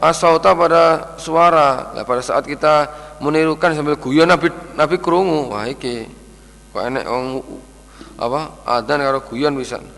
[0.00, 0.82] asauta pada
[1.20, 1.92] suara.
[1.92, 2.88] Lah pada saat kita
[3.20, 5.52] menirukan sambil guyon Nabi Nabi krungu.
[5.52, 6.08] Wah iki
[6.72, 7.44] kok enek wong
[8.16, 9.97] apa adzan karo guyon pisan.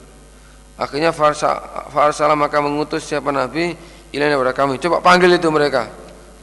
[0.81, 1.61] Akhirnya farsa,
[1.93, 3.77] farsala maka mengutus siapa Nabi
[4.17, 4.81] ilahnya kepada kami.
[4.81, 5.93] Coba panggil itu mereka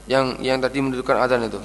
[0.06, 1.58] yang yang tadi mendudukan adzan itu.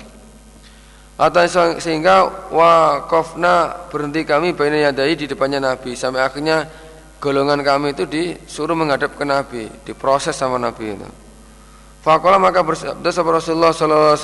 [1.21, 1.45] Atau
[1.77, 6.65] sehingga wakofna berhenti kami baina yadai di depannya Nabi sampai akhirnya
[7.21, 11.09] golongan kami itu disuruh menghadap ke Nabi, diproses sama Nabi itu.
[12.03, 14.17] Fakola maka bersabda sahabat Rasulullah Sallallahu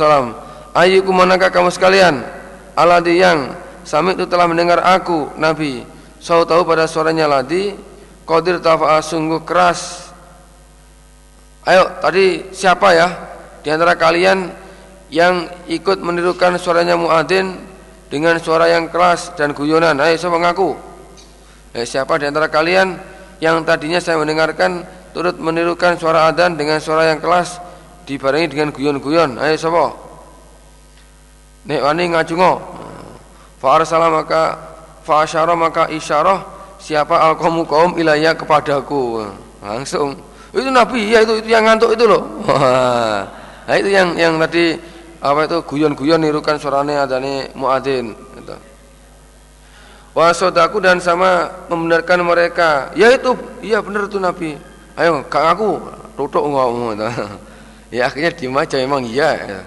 [0.75, 2.27] Alaihi Wasallam, manakah kamu sekalian?
[2.75, 3.55] Aladi yang
[3.87, 5.87] sami itu telah mendengar aku Nabi.
[6.19, 7.79] Saya tahu pada suaranya ladi
[8.29, 10.09] Qadir tafa'a sungguh keras.
[11.69, 13.09] Ayo tadi siapa ya
[13.61, 14.49] Di antara kalian
[15.12, 17.61] Yang ikut menirukan suaranya muadzin
[18.09, 20.01] Dengan suara yang keras dan guyonan?
[20.01, 20.73] Ayo siapa ngaku
[21.77, 22.97] eh, Siapa di antara kalian
[23.45, 24.81] Yang tadinya saya mendengarkan
[25.12, 27.61] Turut menirukan suara adzan dengan suara yang keras
[28.09, 29.37] Dibarengi dengan guyon-guyon?
[29.37, 29.93] Ayo siapa?
[31.69, 32.53] Nek wani ngajungo.
[33.61, 34.57] Fa'arsala maka
[35.05, 39.27] Fa'asyara maka isyarah siapa al kaum ilayah kepadaku
[39.62, 40.14] langsung
[40.55, 42.23] itu nabi ya itu itu yang ngantuk itu loh
[43.69, 44.79] nah itu yang yang tadi
[45.19, 48.55] apa itu guyon-guyon nirukan suaranya adane muadzin gitu.
[50.14, 52.91] Wasodaku dan sama membenarkan mereka.
[52.99, 54.59] Ya itu, iya benar itu Nabi.
[54.99, 55.79] Ayo, kak aku
[56.19, 56.99] tutup ngomong.
[56.99, 57.07] Gitu.
[57.99, 59.31] ya akhirnya diem aja memang iya.
[59.47, 59.61] Ya.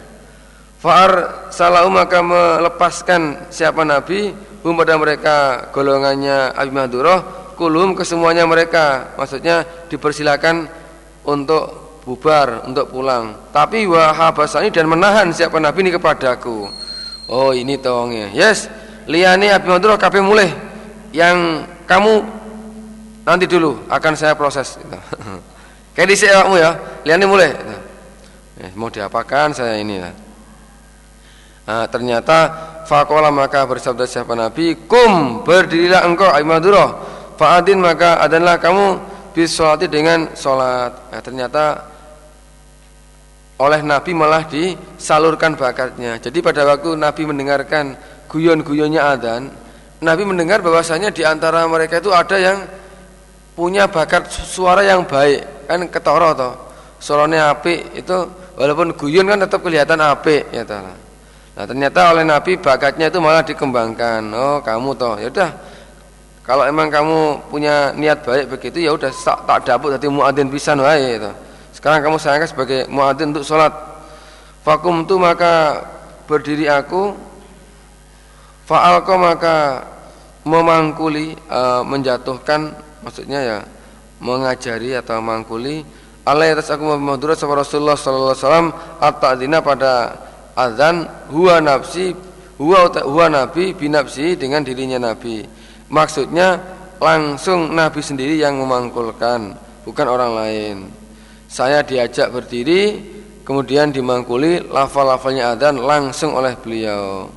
[0.82, 1.12] Far
[1.54, 9.13] salahu maka melepaskan siapa Nabi hum pada mereka golongannya Abi Madurah kulum kesemuanya mereka.
[9.17, 10.65] Maksudnya dipersilakan
[11.26, 13.54] untuk bubar untuk pulang.
[13.54, 16.69] Tapi wahabasani dan menahan siapa Nabi ini kepadaku.
[17.30, 18.34] Oh ini tongnya.
[18.34, 18.69] Yes
[19.10, 20.50] liani Abi Madurah kape mulai
[21.13, 22.24] yang kamu
[23.26, 24.78] nanti dulu akan saya proses.
[25.97, 26.71] Kayak di kamu ya
[27.04, 27.52] liani mulai
[28.63, 30.13] eh, mau diapakan saya ini lah
[31.62, 32.38] Nah, ternyata
[32.91, 36.99] fakola maka bersabda siapa Nabi, kum berdirilah engkau aimadurah,
[37.39, 38.99] faadin maka adalah kamu
[39.32, 41.08] bisolati dengan solat.
[41.08, 41.88] Nah, ternyata
[43.63, 46.19] oleh Nabi malah disalurkan bakatnya.
[46.19, 47.95] Jadi pada waktu Nabi mendengarkan
[48.27, 49.47] guyon-guyonnya adan,
[50.04, 52.67] Nabi mendengar bahwasanya di antara mereka itu ada yang
[53.56, 56.54] punya bakat suara yang baik, kan ketoro toh.
[57.01, 58.17] Suaranya api itu
[58.60, 61.11] walaupun guyon kan tetap kelihatan api ya taala.
[61.52, 64.22] Nah ternyata oleh Nabi bakatnya itu malah dikembangkan.
[64.32, 65.52] Oh kamu toh, ya udah.
[66.42, 70.82] Kalau emang kamu punya niat baik begitu ya udah tak, tak dapet jadi muadzin pisan
[70.82, 71.32] wae itu.
[71.76, 73.72] Sekarang kamu sayangkan sebagai muadzin untuk sholat.
[74.66, 75.86] Fakum tu maka
[76.26, 77.14] berdiri aku.
[78.66, 79.86] Faalko maka
[80.48, 82.74] memangkuli uh, menjatuhkan
[83.06, 83.58] maksudnya ya
[84.22, 85.86] mengajari atau mangkuli
[86.22, 88.70] Allah atas aku Muhammad Rasulullah sallallahu alaihi wasallam
[89.02, 90.14] at-ta'dina pada
[90.56, 92.16] azan huwa nafsi
[92.60, 95.44] huwa huwa nabi binafsi dengan dirinya nabi.
[95.92, 96.62] Maksudnya
[97.02, 100.76] langsung nabi sendiri yang memangkulkan bukan orang lain.
[101.52, 103.02] Saya diajak berdiri
[103.44, 107.28] kemudian dimangkuli lafal-lafalnya adzan langsung oleh beliau.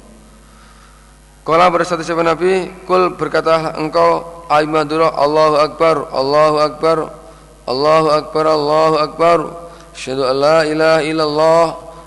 [1.45, 2.73] Kala bersatu siapa Nabi?
[2.89, 6.97] Kul berkata engkau Aimadullah Allahu Akbar Allahu Akbar
[7.69, 9.39] Allahu Akbar Allahu Akbar.
[9.93, 11.65] Asyhadu an la ilaha illallah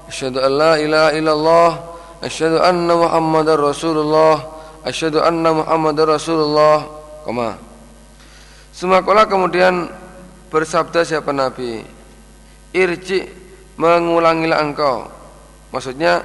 [0.08, 1.70] أشهد أن لا إله إلا الله
[2.22, 4.36] أشهد أن محمد رسول الله
[4.86, 6.76] أشهد أن محمد رسول الله
[7.22, 7.54] koma
[8.74, 9.86] Semakola kemudian
[10.50, 11.86] bersabda siapa Nabi
[12.74, 13.28] Irji
[13.78, 15.06] mengulangilah engkau
[15.70, 16.24] Maksudnya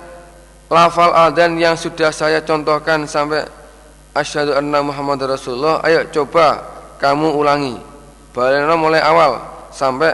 [0.68, 3.46] Lafal adan yang sudah saya contohkan sampai
[4.12, 6.66] Asyhadu anna Muhammad Rasulullah Ayo coba
[7.00, 7.76] kamu ulangi
[8.36, 9.40] Balena mulai awal
[9.72, 10.12] Sampai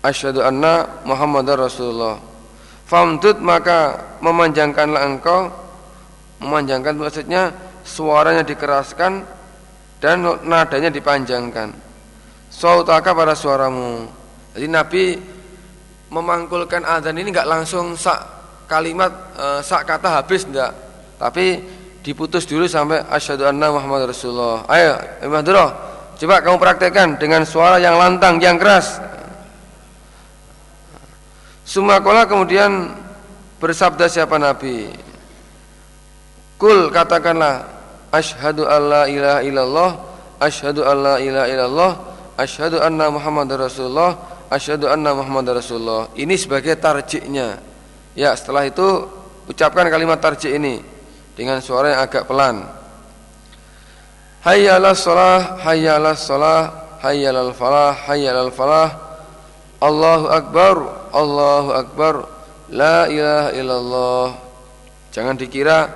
[0.00, 2.16] Asyhadu anna Muhammad Rasulullah
[2.91, 5.47] Famdud maka memanjangkanlah engkau
[6.43, 7.55] Memanjangkan maksudnya
[7.87, 9.23] Suaranya dikeraskan
[10.03, 11.71] Dan nadanya dipanjangkan
[12.51, 14.11] Sautaka pada suaramu
[14.51, 15.05] Jadi Nabi
[16.11, 18.19] Memangkulkan adzan ini enggak langsung sak
[18.67, 19.07] kalimat
[19.39, 20.75] e, sak kata habis enggak
[21.15, 21.63] Tapi
[22.01, 24.65] diputus dulu sampai asyhadu anna Muhammad Rasulullah.
[24.67, 29.01] Ayo, Imam coba kamu praktekkan dengan suara yang lantang, yang keras.
[31.71, 32.91] Sumakola kemudian
[33.63, 34.91] bersabda siapa Nabi?
[36.59, 37.63] Kul katakanlah
[38.11, 39.91] Ashadu alla ilaha illallah
[40.35, 41.91] Ashadu alla ilaha illallah
[42.35, 44.19] Ashadu anna Muhammad Rasulullah
[44.51, 46.11] Ashadu anna Muhammad Rasulullah.
[46.11, 47.63] Ini sebagai tarjiknya.
[48.19, 49.07] Ya setelah itu
[49.47, 50.83] Ucapkan kalimat tarjik ini
[51.39, 52.67] Dengan suara yang agak pelan.
[54.43, 56.59] Hayyalah sholah Hayyalah sholah
[56.99, 59.10] Hayyalah falah Hayyalah falah
[59.81, 60.75] Allahu Akbar
[61.09, 62.15] Allahu Akbar
[62.69, 64.29] La ilaha illallah
[65.11, 65.91] Jangan dikira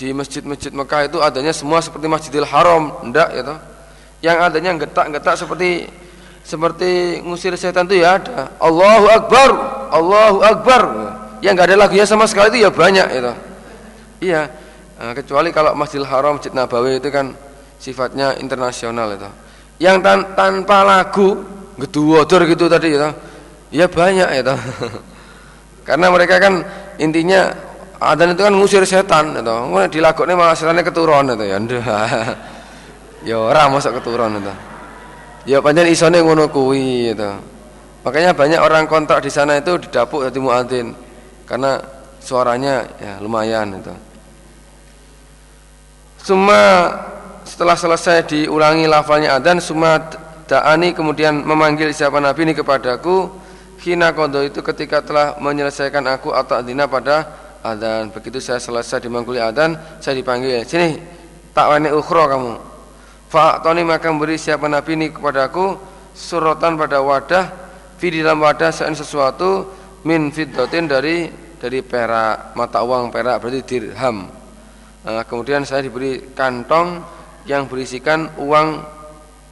[0.00, 3.58] di masjid-masjid Mekah itu adanya semua seperti Masjidil Haram, enggak ya toh.
[4.24, 5.92] Yang adanya getak-getak seperti
[6.40, 8.48] seperti ngusir setan itu ya ada.
[8.56, 9.50] Allahu Akbar,
[9.92, 10.82] Allahu Akbar.
[11.44, 13.32] Yang enggak ada lagunya sama sekali itu ya banyak itu.
[14.24, 14.42] Iya.
[15.00, 17.36] Nah, kecuali kalau Masjidil Haram, Masjid Nabawi itu kan
[17.76, 19.28] sifatnya internasional itu.
[19.84, 21.44] Yang tan tanpa lagu
[21.86, 23.10] gedhuwodor gitu tadi ya.
[23.70, 24.42] Ya banyak ya
[25.88, 26.60] Karena mereka kan
[26.98, 27.50] intinya
[27.98, 29.54] adzan itu kan ngusir setan itu.
[29.70, 31.58] Ngono dilakone malah setane keturun itu ya.
[33.28, 34.52] ya ora masuk keturun itu.
[35.48, 37.30] Ya pancen isone ngono kuwi itu.
[38.00, 40.96] Makanya banyak orang kontrak di sana itu didapuk jadi muadzin
[41.44, 41.76] karena
[42.20, 43.92] suaranya ya lumayan itu.
[46.20, 46.92] Semua
[47.44, 50.00] setelah selesai diulangi lafalnya adzan semua
[50.50, 53.30] Da'ani kemudian memanggil siapa Nabi ini kepadaku.
[53.80, 57.24] Hina kodo itu ketika telah menyelesaikan aku atau adina pada
[57.64, 59.72] adan Begitu saya selesai dimangguli adan
[60.04, 61.00] Saya dipanggil Sini
[61.56, 62.54] tak wani ukhro kamu.
[63.32, 65.80] Fa'atoni maka memberi siapa Nabi ini kepadaku
[66.12, 67.48] Surotan pada wadah
[67.96, 69.64] Fi dalam wadah sesuatu
[70.04, 74.32] Min fiddotin dari dari perak mata uang perak berarti dirham.
[75.04, 77.04] Nah, kemudian saya diberi kantong
[77.44, 78.99] yang berisikan uang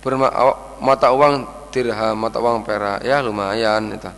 [0.08, 1.34] bermata uang
[1.68, 4.08] dirham mata uang perak ya lumayan itu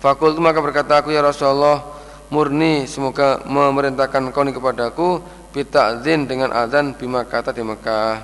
[0.00, 1.80] Fakul maka berkata aku ya Rasulullah
[2.28, 5.20] murni semoga memerintahkan kau ini kepadaku
[5.52, 8.20] bita'zin dengan azan bima kata di Mekah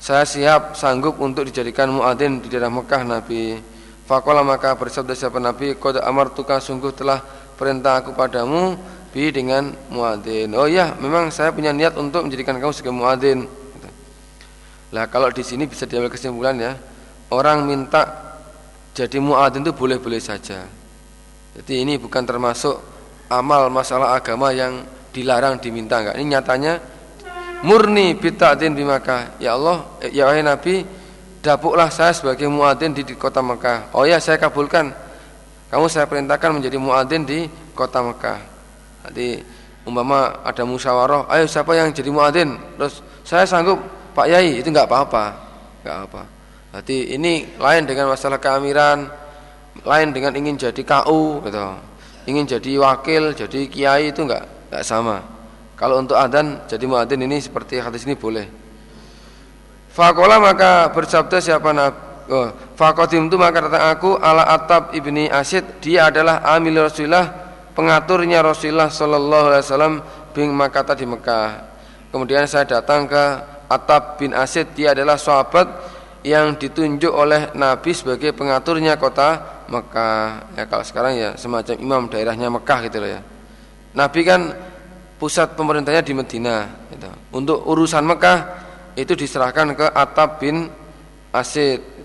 [0.00, 3.60] saya siap sanggup untuk dijadikan muadzin di daerah Mekah Nabi
[4.10, 7.22] Fakola maka bersabda siapa Nabi Kau amar tukang sungguh telah
[7.54, 8.74] perintah aku padamu
[9.14, 10.50] bi dengan muadzin.
[10.58, 13.46] Oh ya, memang saya punya niat untuk menjadikan kamu sebagai muadzin.
[14.90, 16.72] Lah kalau di sini bisa diambil kesimpulan ya,
[17.30, 18.02] orang minta
[18.90, 20.66] jadi muadzin itu boleh-boleh saja.
[21.54, 22.78] Jadi ini bukan termasuk
[23.30, 24.82] amal masalah agama yang
[25.14, 26.16] dilarang diminta enggak.
[26.18, 26.72] Ini nyatanya
[27.62, 29.38] murni bita'din bimaka.
[29.38, 30.82] Ya Allah, ya wahai Nabi,
[31.38, 33.94] dapuklah saya sebagai muadzin di, di kota Mekah.
[33.94, 34.90] Oh ya, saya kabulkan
[35.70, 37.46] kamu saya perintahkan menjadi muadzin di
[37.78, 38.38] kota Mekah.
[39.06, 39.38] Nanti
[39.86, 42.58] umpama ada musyawarah, ayo siapa yang jadi muadzin?
[42.74, 43.78] Terus saya sanggup,
[44.20, 45.24] Pak Yai, itu enggak apa-apa.
[45.80, 46.22] Enggak apa.
[46.68, 49.08] Berarti ini lain dengan masalah keamiran,
[49.80, 51.64] lain dengan ingin jadi KU gitu.
[52.28, 55.24] Ingin jadi wakil, jadi kiai itu enggak enggak sama.
[55.80, 58.44] Kalau untuk adzan jadi muadzin ini seperti hadis ini boleh.
[59.88, 62.46] Fakola maka bersabda siapa Nabi Oh,
[62.78, 67.26] Fakodim itu maka datang aku ala Atab ibni Asid dia adalah amil Rasulullah
[67.74, 69.94] pengaturnya Rasulullah Shallallahu Alaihi Wasallam
[70.30, 71.66] bin Makata di Mekah.
[72.14, 73.24] Kemudian saya datang ke
[73.70, 75.70] Atab bin Asid dia adalah sahabat
[76.26, 80.58] yang ditunjuk oleh Nabi sebagai pengaturnya kota Mekah.
[80.58, 83.20] Ya kalau sekarang ya semacam imam daerahnya Mekah gitu loh ya.
[83.94, 84.50] Nabi kan
[85.22, 86.66] pusat pemerintahnya di Medina.
[86.90, 87.06] Gitu.
[87.30, 88.38] Untuk urusan Mekah
[88.98, 90.66] itu diserahkan ke Atab bin
[91.30, 92.00] Asid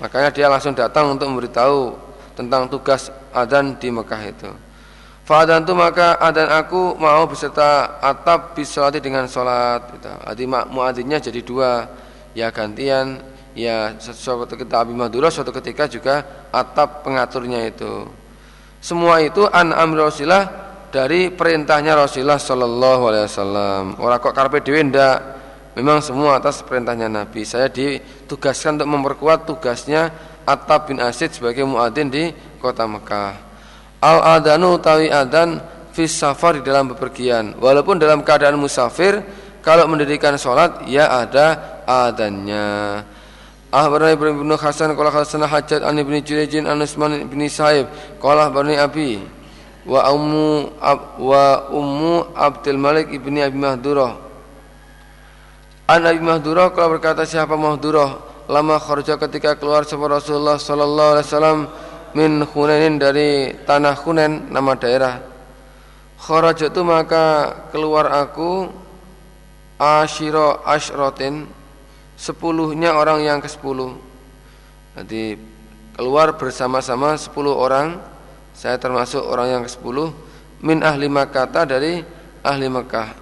[0.00, 1.92] Makanya dia langsung datang untuk memberitahu
[2.32, 4.50] tentang tugas adan di Mekah itu.
[5.30, 9.94] Fa'adan itu maka adan aku mau beserta atap bisolati dengan sholat.
[9.94, 10.10] Gitu.
[10.10, 11.86] Jadi muadzinnya jadi dua,
[12.34, 13.22] ya gantian,
[13.54, 18.10] ya suatu ketika Abi Madura, suatu ketika juga atap pengaturnya itu.
[18.82, 20.50] Semua itu an amri Rasulullah
[20.90, 23.84] dari perintahnya Rasulullah Shallallahu Alaihi Wasallam.
[24.02, 25.38] Orang kok karpe dewi ndak
[25.78, 27.46] Memang semua atas perintahnya Nabi.
[27.46, 30.10] Saya ditugaskan untuk memperkuat tugasnya
[30.42, 33.49] Atab bin Asid sebagai muadzin di kota Mekah.
[34.00, 35.60] Al adanu tawi adan
[35.92, 37.56] fis safar di dalam bepergian.
[37.60, 39.20] Walaupun dalam keadaan musafir,
[39.60, 43.04] kalau mendirikan sholat ya ada adannya.
[43.70, 47.86] Ahbarani Ibrahim bin Hasan qala Hasan Hajjat an ibni Jurejin an Usman bin Sa'ib
[48.18, 49.22] qala bani Abi
[49.86, 50.74] wa ummu
[51.22, 54.18] wa ummu Abdul Malik ibni Abi Mahdurah
[55.86, 58.18] An Abi Mahdurah kalau berkata siapa Mahdurah
[58.50, 61.58] lama kharaja ketika keluar sapa Rasulullah sallallahu alaihi wasallam
[62.16, 65.22] min Hunainin dari tanah Hunain nama daerah.
[66.20, 68.68] Kharaja itu maka keluar aku
[69.80, 71.48] asyiro ashrotin
[72.20, 73.96] sepuluhnya orang yang ke sepuluh.
[74.98, 75.40] Jadi
[75.96, 77.96] keluar bersama-sama sepuluh orang.
[78.52, 80.12] Saya termasuk orang yang ke sepuluh
[80.60, 82.04] min ahli Makkah dari
[82.44, 83.16] ahli Mekah.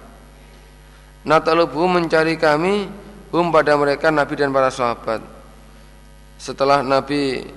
[1.23, 2.91] Natalubu mencari kami
[3.31, 5.23] hum pada mereka Nabi dan para sahabat.
[6.35, 7.47] Setelah Nabi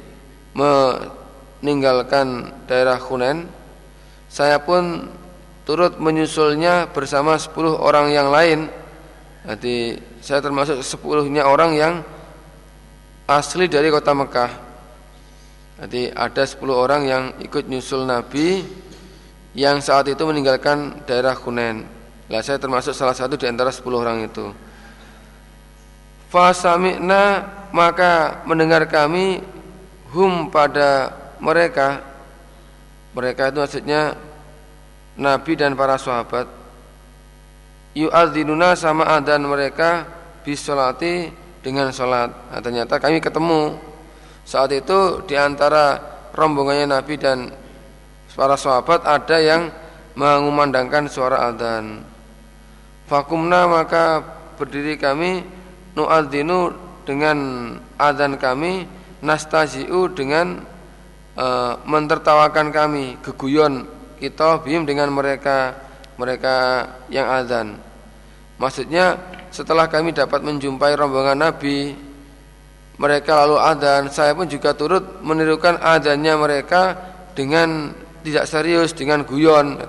[1.62, 3.46] meninggalkan daerah Hunain,
[4.26, 5.06] saya pun
[5.62, 8.66] turut menyusulnya bersama 10 orang yang lain.
[9.46, 11.94] Jadi saya termasuk sepuluhnya orang yang
[13.30, 14.52] asli dari kota Mekah.
[15.86, 18.62] Jadi ada 10 orang yang ikut nyusul Nabi
[19.54, 21.86] yang saat itu meninggalkan daerah Hunain.
[22.26, 24.50] Lah saya termasuk salah satu di antara 10 orang itu.
[26.32, 27.24] Fasami'na
[27.76, 29.44] maka mendengar kami
[30.16, 32.00] hum pada mereka
[33.12, 34.14] mereka itu maksudnya
[35.18, 36.46] Nabi dan para sahabat
[37.98, 40.06] yu'adzinuna sama adan mereka
[40.46, 41.28] bisolati
[41.60, 43.76] dengan sholat nah, ternyata kami ketemu
[44.46, 46.00] saat itu di antara
[46.32, 47.52] rombongannya Nabi dan
[48.32, 49.68] para sahabat ada yang
[50.16, 52.04] mengumandangkan suara adzan.
[53.08, 54.24] Fakumna maka
[54.56, 55.44] berdiri kami
[55.92, 56.72] nuadzinu
[57.04, 57.38] dengan
[58.00, 58.88] adzan kami
[59.20, 60.64] nastaziu dengan
[61.36, 61.46] e,
[61.84, 65.76] mentertawakan kami geguyon kita bim dengan mereka
[66.16, 67.80] mereka yang adzan.
[68.60, 69.18] Maksudnya
[69.50, 71.92] setelah kami dapat menjumpai rombongan Nabi
[73.00, 76.82] mereka lalu adzan, saya pun juga turut menirukan adzannya mereka
[77.34, 77.90] dengan
[78.22, 79.82] tidak serius dengan guyon.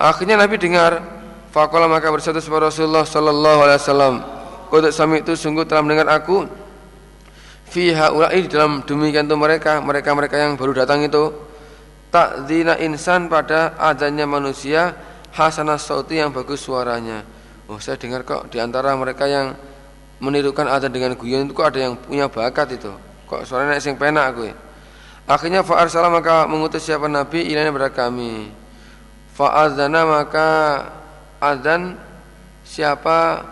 [0.00, 1.02] Akhirnya Nabi dengar
[1.54, 4.14] Fakola maka bersatu Rasulullah Sallallahu Alaihi Wasallam.
[4.66, 6.50] Kau sami itu sungguh telah mendengar aku.
[7.74, 11.34] Fiha ulai di dalam demikian itu mereka, mereka mereka yang baru datang itu.
[12.14, 14.94] takdina insan pada adanya manusia
[15.34, 17.26] hasanah sauti yang bagus suaranya.
[17.66, 19.58] Oh, saya dengar kok di antara mereka yang
[20.22, 22.94] menirukan adzan dengan guyon itu kok ada yang punya bakat itu.
[23.26, 24.54] Kok suaranya sing penak aku ya.
[25.26, 28.54] Akhirnya fa arsala maka mengutus siapa nabi ilana kepada kami.
[29.34, 30.50] Fa adzana maka
[31.42, 31.98] adzan
[32.62, 33.42] siapa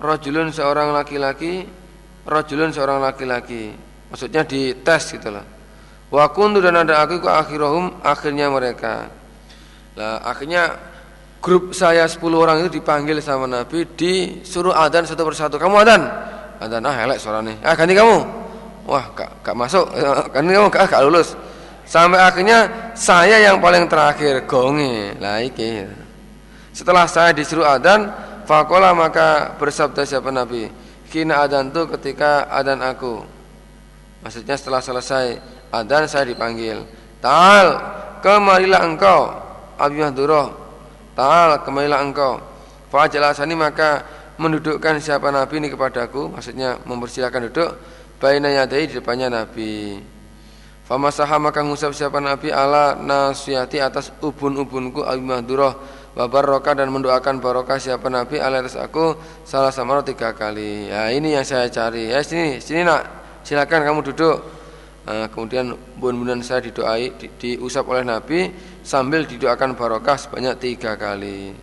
[0.00, 1.68] rajulun seorang laki-laki,
[2.30, 3.74] rajulun seorang laki-laki.
[4.10, 5.42] Maksudnya di tes gitu loh.
[6.10, 9.10] Wa kuntu dan ada aku akhirahum akhirnya mereka.
[9.98, 10.78] Lah akhirnya
[11.42, 15.58] grup saya 10 orang itu dipanggil sama Nabi disuruh adzan satu persatu.
[15.58, 16.02] Kamu adzan?
[16.62, 17.54] Adzan ah elek suaranya.
[17.62, 18.18] Ah ganti kamu.
[18.90, 19.86] Wah, gak, gak masuk.
[20.34, 21.38] Ganti kamu gak, gak lulus.
[21.86, 25.14] Sampai akhirnya saya yang paling terakhir gonge.
[25.22, 25.86] Lah iki.
[26.74, 28.10] Setelah saya disuruh adzan,
[28.46, 30.89] fakola maka bersabda siapa Nabi?
[31.10, 33.26] Kina adzan tu ketika adzan aku.
[34.22, 36.82] Maksudnya setelah selesai Adan saya dipanggil.
[37.22, 37.78] Ta'al,
[38.26, 39.30] kemarilah engkau.
[39.78, 40.50] Abi Mahdurah.
[41.14, 42.42] Ta'al, kemarilah engkau.
[42.90, 44.02] Fajalasani maka
[44.34, 46.34] mendudukkan siapa Nabi ini kepadaku.
[46.34, 47.70] Maksudnya mempersilakan duduk.
[48.18, 50.02] Baina yadai di depannya Nabi.
[50.90, 55.78] Famasaha maka ngusap siapa Nabi ala nasiyati atas ubun-ubunku Abi Mahdurah
[56.10, 59.14] Wabarokah dan mendoakan barokah siapa Nabi atas aku
[59.46, 60.90] salah sama tiga kali.
[60.90, 62.10] Ya ini yang saya cari.
[62.10, 63.06] Ya sini, sini nak,
[63.46, 64.42] silakan kamu duduk.
[65.06, 68.50] Nah, kemudian bun-bunan saya didoai di, diusap oleh Nabi
[68.82, 71.54] sambil didoakan barokah sebanyak tiga kali.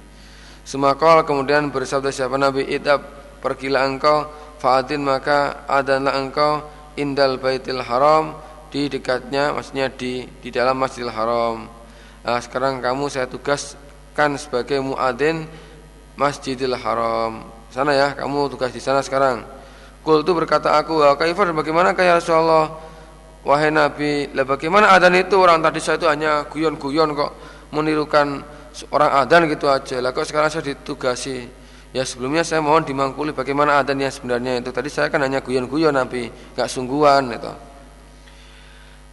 [0.63, 3.03] Semakol kemudian bersabda siapa Nabi Itab
[3.43, 6.65] pergilah engkau faatin maka adanlah engkau
[6.97, 8.35] indal baitil haram
[8.67, 11.67] di dekatnya maksudnya di di dalam masjidil haram.
[12.23, 13.27] Nah, sekarang kamu saya
[14.17, 15.45] tugaskan sebagai muadzin
[16.17, 17.45] masjidil haram.
[17.69, 19.45] Sana ya, kamu tugas di sana sekarang.
[20.01, 22.81] Kul itu berkata aku, kaifar bagaimana kayak Rasulullah?
[23.45, 27.31] Wahai Nabi, lah bagaimana adan itu orang tadi saya itu hanya guyon-guyon kok
[27.69, 28.41] menirukan
[28.89, 30.01] orang adan gitu aja.
[30.01, 31.45] Lah kok sekarang saya ditugasi.
[31.93, 34.73] Ya sebelumnya saya mohon dimangkuli bagaimana adan yang sebenarnya itu.
[34.73, 37.53] Tadi saya kan hanya guyon-guyon Nabi, gak sungguhan itu.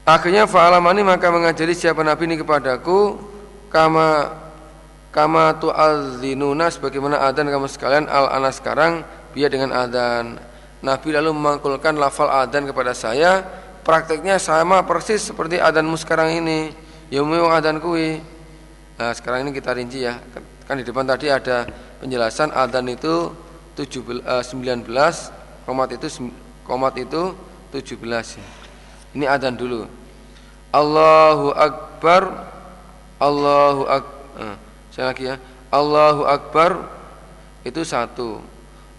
[0.09, 3.21] Akhirnya fa'alamani maka mengajari siapa Nabi ini kepadaku
[3.69, 4.44] kama
[5.15, 10.43] kama tu'adzinuna sebagaimana adan kamu sekalian al-ana sekarang biar dengan adan.
[10.83, 13.47] Nabi lalu memangkulkan lafal adan kepada saya
[13.87, 16.75] prakteknya sama persis seperti adanmu sekarang ini
[17.15, 18.19] ya memang adan kui
[18.99, 20.19] nah sekarang ini kita rinci ya
[20.65, 21.69] kan di depan tadi ada
[22.01, 23.33] penjelasan adan itu
[23.77, 24.89] 17, uh, 19
[25.67, 26.09] komat itu
[26.65, 27.33] komat itu
[27.73, 28.01] 17
[28.41, 28.47] ya.
[29.17, 29.85] ini adan dulu
[30.69, 32.23] Allahu Akbar
[33.21, 35.43] Allahu Akbar uh, saya lagi ya.
[35.75, 36.87] Allahu Akbar
[37.67, 38.39] itu satu.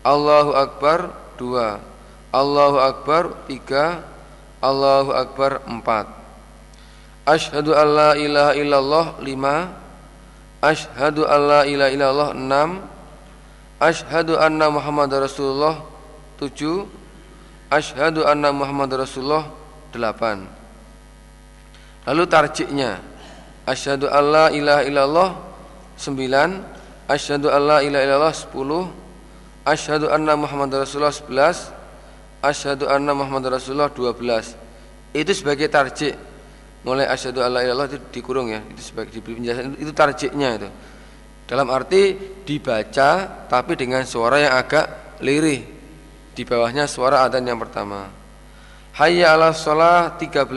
[0.04, 1.80] Allahu Akbar dua.
[2.36, 4.04] Allahu Akbar tiga.
[4.60, 6.12] Allahu Akbar empat.
[7.24, 9.72] Ashadu an la ilaha illallah lima.
[10.60, 12.84] Ashadu an la ilaha illallah enam.
[13.80, 15.80] Ashadu anna Muhammad Rasulullah
[16.36, 16.92] tujuh.
[17.72, 19.48] Ashadu anna Muhammad Rasulullah
[19.96, 20.44] delapan.
[22.04, 23.00] Lalu tarjiknya.
[23.64, 25.55] Ashadu an la ilaha illallah
[25.98, 26.50] sembilan
[27.06, 28.84] Ashadu an la ilaha illallah sepuluh
[29.66, 31.76] Ashadu anna Muhammad Rasulullah sebelas
[32.46, 36.14] asyhadu anna Muhammad Rasulullah 12 itu sebagai tarjik
[36.86, 40.70] mulai asyhadu alla ilallah itu dikurung ya itu sebagai diberi penjelasan itu, tarjiknya itu.
[41.46, 43.10] Dalam arti dibaca
[43.50, 45.62] tapi dengan suara yang agak lirih.
[46.36, 48.12] Di bawahnya suara adzan yang pertama.
[48.98, 50.52] Hayya ala shalah 13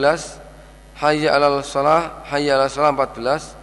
[1.00, 3.57] hayya ala shalah hayya ala shalah 14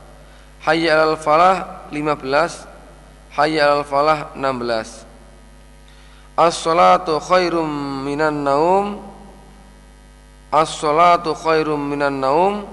[0.66, 5.05] hayya ala falah 15 hayya ala falah 16
[6.36, 8.99] As-salatu khairum minan naum
[10.51, 12.68] As-salatu khairum minan naum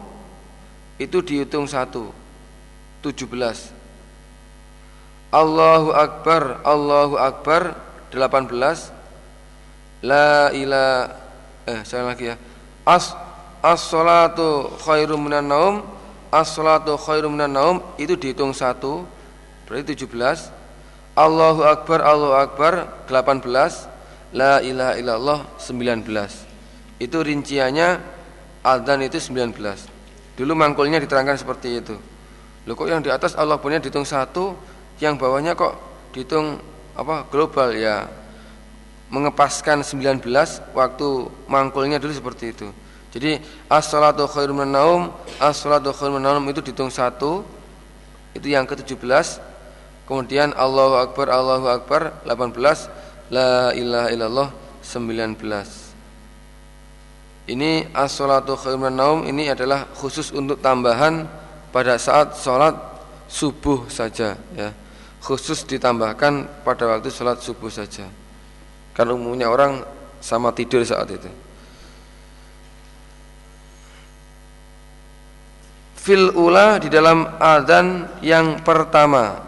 [0.99, 2.11] Itu dihitung satu
[3.03, 3.74] tujuh belas.
[5.34, 7.74] Allahu Akbar Allahu Akbar
[8.14, 8.95] delapan belas.
[10.03, 11.11] La ila
[11.66, 12.36] Eh saya lagi ya.
[12.86, 13.14] As
[13.62, 15.86] As-salatu khairum minan naum
[16.33, 19.05] As-salatu khairum minan naum Itu dihitung satu
[19.68, 20.49] Berarti tujuh belas.
[21.12, 22.72] Allahu Akbar, Allahu Akbar
[23.05, 23.45] 18
[24.33, 26.09] La ilaha illallah 19
[26.97, 28.01] Itu rinciannya
[28.64, 29.53] Adzan itu 19
[30.33, 32.01] Dulu mangkulnya diterangkan seperti itu.
[32.64, 34.57] Loh kok yang di atas Allah punya dihitung satu
[34.97, 35.76] Yang bawahnya kok
[36.16, 36.57] dihitung
[36.97, 37.76] apa global?
[37.76, 38.09] Ya
[39.12, 40.24] Mengepaskan 19
[40.72, 41.09] Waktu
[41.45, 42.72] mangkulnya dulu seperti itu
[43.13, 43.39] Jadi
[43.69, 47.45] As-salatu khairun naum As-salatu khairun naum itu dihitung satu
[48.33, 48.99] Itu yang ke-17
[50.09, 54.49] Kemudian Allahu Akbar Allahu Akbar 18 La ilaha illallah
[54.81, 55.37] 19
[57.53, 61.29] Ini as-salatu khairun naum ini adalah khusus untuk tambahan
[61.73, 62.77] pada saat sholat
[63.27, 64.71] subuh saja ya.
[65.23, 68.07] Khusus ditambahkan pada waktu sholat subuh saja.
[68.93, 69.81] Kan umumnya orang
[70.21, 71.31] sama tidur saat itu.
[76.03, 79.39] Fil ula di dalam adzan yang pertama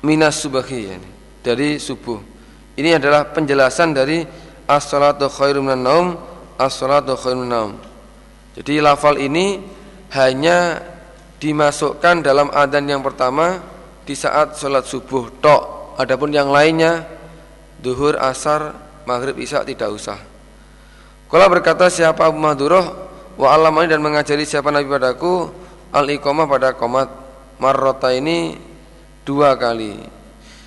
[0.00, 1.10] minas subahi yani,
[1.44, 2.16] dari subuh.
[2.72, 4.24] Ini adalah penjelasan dari
[4.64, 6.06] as-salatu khairum minan naum
[6.56, 7.72] as-salatu khairun naum.
[8.56, 9.60] Jadi lafal ini
[10.16, 10.80] hanya
[11.36, 13.60] dimasukkan dalam adzan yang pertama
[14.08, 16.00] di saat sholat subuh tok.
[16.00, 17.04] Adapun yang lainnya
[17.76, 18.72] duhur, asar,
[19.04, 20.18] maghrib, isya tidak usah.
[21.28, 23.07] Kala berkata siapa Abu Mahdurah
[23.38, 25.48] wa alamani dan mengajari siapa Nabi padaku
[25.94, 27.08] al iqamah pada komat
[27.62, 28.58] marrota ini
[29.22, 29.96] dua kali.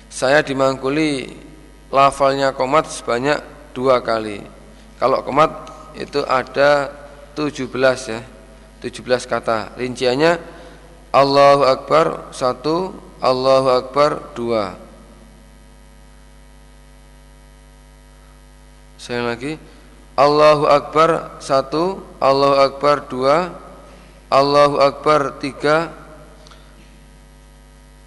[0.08, 1.28] Saya dimangkuli
[1.92, 3.38] lafalnya komat sebanyak
[3.76, 4.40] dua kali.
[4.96, 6.88] Kalau komat itu ada
[7.36, 7.68] 17
[8.08, 8.20] ya
[8.84, 10.40] 17 kata rinciannya
[11.12, 14.76] Allahu Akbar satu Allahu Akbar dua
[18.96, 19.58] saya lagi
[20.18, 22.00] Allahu Akbar satu.
[22.20, 23.52] Allahu Akbar dua.
[24.28, 25.92] Allahu Akbar tiga.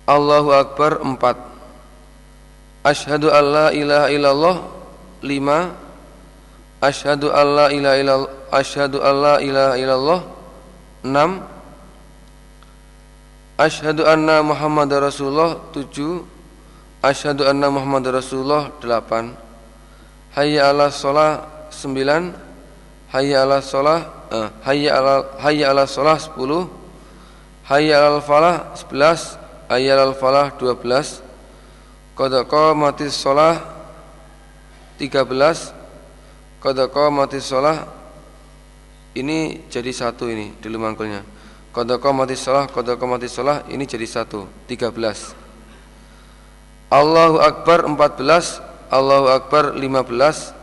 [0.06, 1.38] Allahu Akbar empat.
[2.86, 4.58] Ashadu an la ilaha illallah
[5.26, 5.86] lima.
[6.86, 10.22] Asyhadu alla ilaha illallah asyhadu alla ilaha illallah
[11.02, 11.42] 6
[13.58, 16.22] Asyhadu anna Muhammadar Rasulullah 7
[17.00, 24.00] Asyhadu anna Muhammadar Rasulullah 8 Hayya ala sholah 9 Hayya 'ala shalah
[24.32, 26.40] eh, Hayya 'ala Hayya 'ala shalah 10
[27.68, 31.20] Hayya 'alal falah 11 Hayya 'alal falah 12
[32.16, 33.60] Qad qamatis shalah
[35.04, 37.84] 13 Qad qamatis shalah
[39.16, 41.24] ini jadi satu ini di mangkulnya
[41.76, 44.96] kodoko mati sholah kodoko mati sholah ini jadi satu 13
[46.88, 50.55] Allahu Akbar 14 Allahu Akbar 15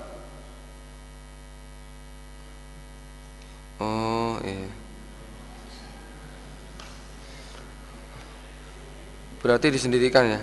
[3.83, 4.71] Oh iya.
[9.43, 10.41] Berarti disendirikan ya.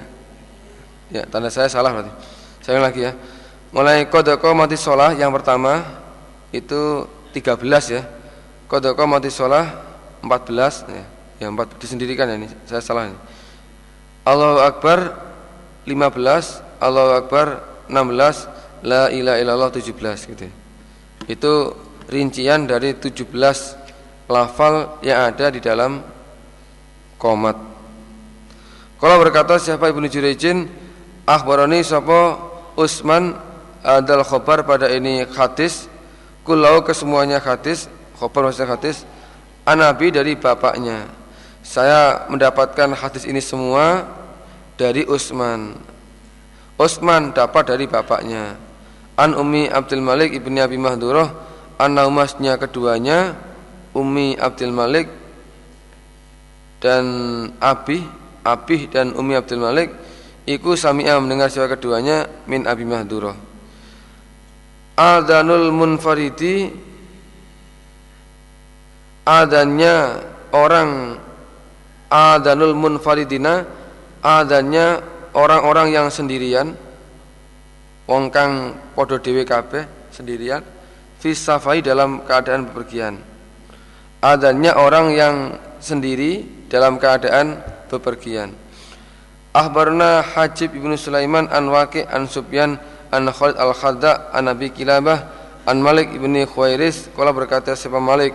[1.09, 2.11] Ya, tanda saya salah berarti.
[2.59, 3.15] Saya lagi ya.
[3.71, 5.87] Mulai kodoko mati sholah yang pertama
[6.51, 8.03] itu 13 ya.
[8.67, 9.71] Kodoko mati sholah
[10.19, 11.05] 14 ya.
[11.39, 13.15] Yang empat disendirikan ya ini saya salah ini.
[14.27, 15.15] Allahu Akbar
[15.87, 17.47] 15, Allahu Akbar
[17.87, 20.47] 16, La ilaha illallah 17 gitu.
[21.27, 21.53] Itu
[22.09, 23.29] rincian dari 17
[24.29, 26.01] lafal yang ada di dalam
[27.21, 27.55] komat.
[28.99, 30.67] Kalau berkata siapa Ibnu Jurejin,
[31.23, 32.35] akhbarani sapa
[32.75, 33.37] Usman
[33.79, 35.87] adalah khobar pada ini hadis.
[36.43, 37.87] Kulau kesemuanya hadis
[38.17, 39.07] khobar maksudnya hadis
[39.63, 41.07] anabi dari bapaknya.
[41.63, 44.09] Saya mendapatkan hadis ini semua
[44.75, 45.77] dari Utsman
[46.79, 48.55] Utsman dapat dari bapaknya.
[49.19, 51.48] An Umi Abdul Malik ibni Abi Mahdurah
[51.79, 53.39] an umasnya keduanya
[53.95, 55.07] Umi Abdul Malik
[56.83, 57.05] dan
[57.63, 58.03] Abi
[58.43, 59.89] Abi dan Umi Abdul Malik
[60.49, 63.37] Iku sami'a mendengar siapa keduanya min Abi Mahdurah.
[64.97, 66.73] Adanul munfaridi
[69.29, 71.21] Adanya orang
[72.09, 73.61] Adanul munfaridina
[74.25, 75.05] Adanya
[75.37, 76.73] orang-orang yang sendirian
[78.09, 80.65] Wong kang podo dewe kabeh sendirian
[81.19, 83.19] Fisafai dalam keadaan bepergian.
[84.23, 85.35] Adanya orang yang
[85.83, 87.59] sendiri dalam keadaan
[87.91, 88.55] bepergian.
[89.51, 92.79] Ahbarna Hajib ibnu Sulaiman an Waqi an Subyan
[93.11, 95.27] an Khalid al Khadda an Nabi Kilabah
[95.67, 98.31] an Malik ibni Khuairis kala berkata siapa Malik?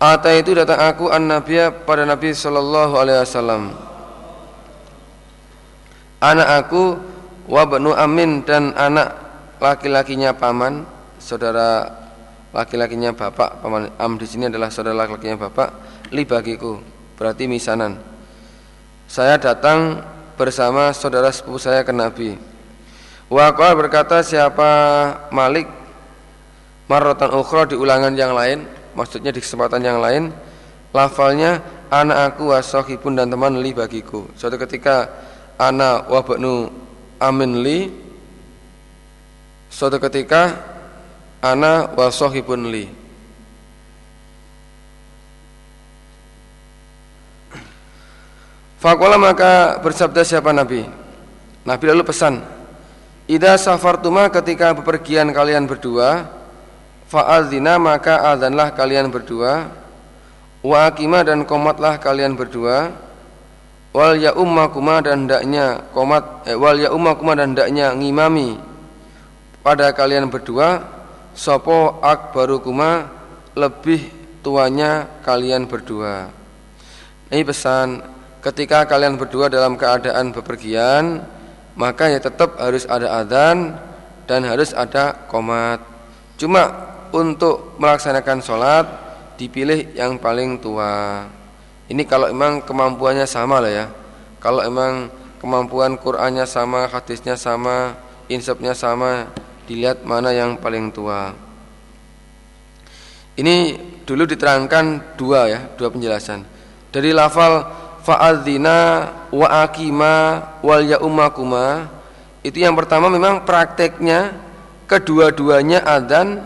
[0.00, 3.62] Ata itu datang aku an Nabiya pada Nabi Sallallahu Alaihi Wasallam.
[6.24, 6.96] Anak aku
[7.48, 9.12] wabnu Amin dan anak
[9.60, 10.95] laki-lakinya paman
[11.26, 11.90] saudara
[12.54, 15.68] laki-lakinya bapak paman Am di sini adalah saudara laki-lakinya bapak
[16.14, 16.78] li bagiku
[17.18, 17.98] berarti misanan.
[19.10, 20.06] Saya datang
[20.38, 22.38] bersama saudara sepupu saya ke Nabi.
[23.26, 24.70] Wakal berkata siapa
[25.34, 25.66] Malik?
[26.86, 28.62] Marotan ukhra di ulangan yang lain
[28.96, 30.32] Maksudnya di kesempatan yang lain.
[30.96, 34.26] Lafalnya Anak aku wasohibun dan teman li bagiku.
[34.34, 35.06] Suatu ketika
[35.54, 36.72] Anak wabaknu
[37.22, 37.92] amin li.
[39.70, 40.56] Suatu ketika
[41.44, 43.06] Anak wasohibun li.
[48.76, 50.86] Fakola maka bersabda siapa Nabi?
[51.66, 52.38] Nabi lalu pesan
[53.26, 56.30] Ida safartuma ketika bepergian kalian berdua
[57.10, 59.66] Fa'adzina maka adzanlah kalian berdua
[60.62, 62.94] Wa akima dan komatlah kalian berdua
[63.90, 68.54] Wal ya ummakuma dan hendaknya komat eh, Wal ya ummakuma dan hendaknya ngimami
[69.66, 70.84] Pada kalian berdua
[71.36, 73.12] Sopo akbarukuma
[73.52, 74.08] Lebih
[74.40, 76.32] tuanya kalian berdua
[77.28, 78.00] Ini pesan
[78.40, 81.20] Ketika kalian berdua dalam keadaan bepergian
[81.76, 83.76] Maka ya tetap harus ada adzan
[84.24, 85.84] Dan harus ada komat
[86.40, 88.86] Cuma untuk melaksanakan sholat
[89.36, 91.24] dipilih yang paling tua.
[91.86, 93.86] Ini kalau emang kemampuannya sama lah ya.
[94.42, 97.94] Kalau emang kemampuan Qur'annya sama, hadisnya sama,
[98.26, 99.30] insafnya sama,
[99.66, 101.34] dilihat mana yang paling tua.
[103.36, 103.56] Ini
[104.06, 106.40] dulu diterangkan dua ya, dua penjelasan.
[106.88, 107.66] Dari lafal
[108.06, 108.78] fa'adzina
[109.34, 110.14] wa akima
[110.62, 111.90] wal ya'umakuma
[112.46, 114.38] itu yang pertama memang prakteknya
[114.86, 116.38] kedua-duanya adzan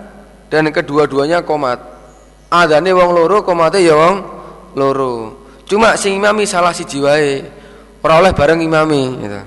[0.49, 1.77] dan kedua-duanya komat
[2.49, 4.17] adane wong loro komate ya wong
[4.73, 7.45] loro cuma sing imami salah si jiwae
[8.01, 9.41] ora oleh bareng imami gitu.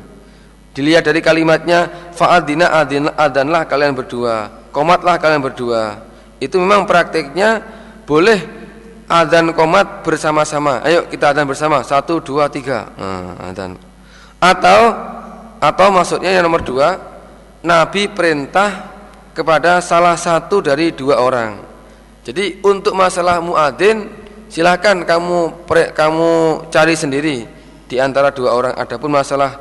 [0.73, 6.01] Dilihat dari kalimatnya fa'adina adin adanlah kalian berdua komatlah kalian berdua.
[6.41, 7.61] Itu memang prakteknya
[8.09, 8.41] boleh
[9.05, 10.81] adan komat bersama-sama.
[10.81, 11.85] Ayo kita adan bersama.
[11.85, 12.89] Satu dua tiga.
[12.97, 13.77] Nah, adan
[14.41, 14.81] atau
[15.63, 16.99] atau maksudnya yang nomor dua
[17.63, 18.91] Nabi perintah
[19.31, 21.63] kepada salah satu dari dua orang.
[22.27, 24.09] Jadi untuk masalah muadzin
[24.51, 26.31] silahkan kamu kamu
[26.73, 27.37] cari sendiri.
[27.87, 28.73] Di antara dua orang.
[28.73, 29.53] Adapun masalah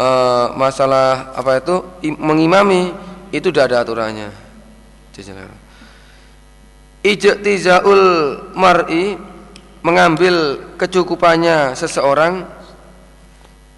[0.00, 1.76] uh, masalah apa itu
[2.16, 2.96] mengimami
[3.28, 4.32] itu tidak ada aturannya.
[7.04, 8.04] Ijtizaul
[8.56, 9.16] mar'i
[9.84, 12.44] mengambil kecukupannya seseorang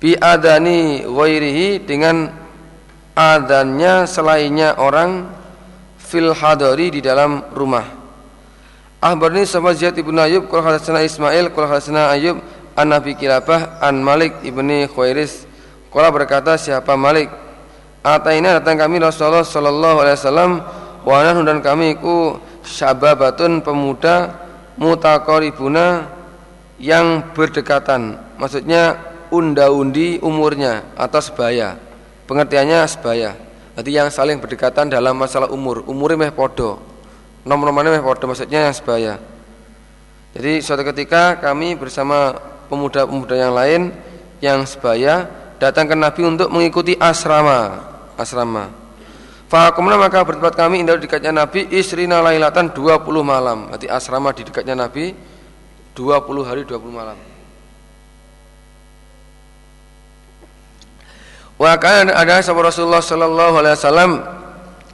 [0.02, 2.30] bi adani ghairihi dengan
[3.14, 5.30] adanya selainnya orang
[5.98, 7.86] fil hadari di dalam rumah.
[9.02, 12.38] Ahbarni sama Ziyad ibn Ayub Kul hadasana Ismail Kul hadasana Ayub
[12.78, 15.42] An Nabi Kilabah An Malik ibni Khairis
[15.92, 17.28] Kula berkata siapa Malik
[18.02, 20.52] Ataina datang kami Rasulullah Sallallahu Alaihi Wasallam
[21.04, 24.32] Wa dan kami ku Syababatun pemuda
[24.80, 26.08] Mutakoribuna
[26.80, 28.96] Yang berdekatan Maksudnya
[29.28, 31.92] unda-undi umurnya Atau sebaya
[32.32, 33.34] Pengertiannya sebaya.
[33.76, 35.84] Jadi yang saling berdekatan dalam masalah umur.
[35.84, 36.78] Umurnya meh podo.
[37.42, 39.20] Nomor-nomornya meh podo maksudnya yang sebaya.
[40.32, 42.32] Jadi suatu ketika kami bersama
[42.72, 43.82] pemuda-pemuda yang lain
[44.40, 45.28] yang sebaya
[45.62, 47.86] datang ke Nabi untuk mengikuti asrama.
[48.18, 48.82] Asrama.
[49.46, 54.48] Fahakumna maka bertempat kami indah di dekatnya Nabi Isrina lailatan 20 malam Berarti asrama di
[54.48, 55.12] dekatnya Nabi
[55.92, 57.20] 20 hari 20 malam
[61.60, 64.10] Wa ada sahabat Rasulullah sallallahu alaihi wasallam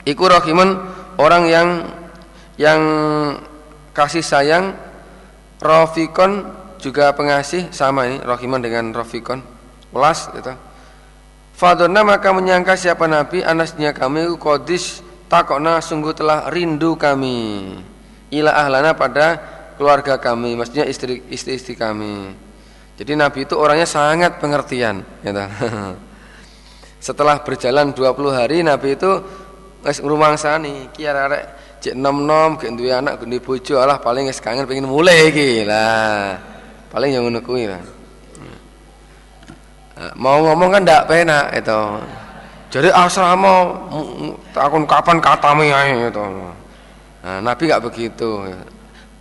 [0.03, 0.75] iku rahiman
[1.23, 1.69] orang yang
[2.59, 2.83] yang
[3.95, 4.75] kasih sayang
[5.63, 6.51] rafiqon
[6.83, 9.58] juga pengasih sama ini rahiman dengan rafiqon
[9.93, 10.53] welas gitu.
[11.59, 17.75] Fadonna maka menyangka siapa Nabi anasnya kami kodis takokna sungguh telah rindu kami
[18.31, 19.41] ila ahlana pada
[19.75, 22.31] keluarga kami maksudnya istri istri, istri kami.
[22.99, 25.45] Jadi Nabi itu orangnya sangat pengertian gitu.
[27.07, 29.11] Setelah berjalan 20 hari Nabi itu
[29.87, 31.43] wis ngrumangsani ki arek
[31.79, 35.63] cek nom-nom gek duwe anak gede bojo alah paling wis kangen pengen mulai iki.
[35.63, 36.39] Lah,
[36.91, 37.98] paling yang ngono kuwi lah.
[39.99, 41.81] Eh, mau ngomong kan ndak penak itu.
[42.71, 43.75] Jadi asrama
[44.55, 46.23] takon kapan katamu ae itu.
[47.19, 48.47] Nah, Nabi enggak begitu.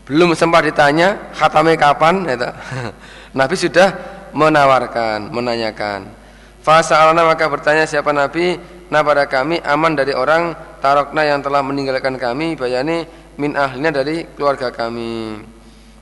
[0.06, 2.50] Belum sempat ditanya khatame kapan itu.
[3.40, 3.90] Nabi sudah
[4.38, 6.14] menawarkan, menanyakan.
[6.62, 12.16] Fasa'alana maka bertanya siapa Nabi Nah pada kami aman dari orang Tarokna yang telah meninggalkan
[12.16, 13.04] kami Bayani
[13.36, 15.44] min ahlinya dari keluarga kami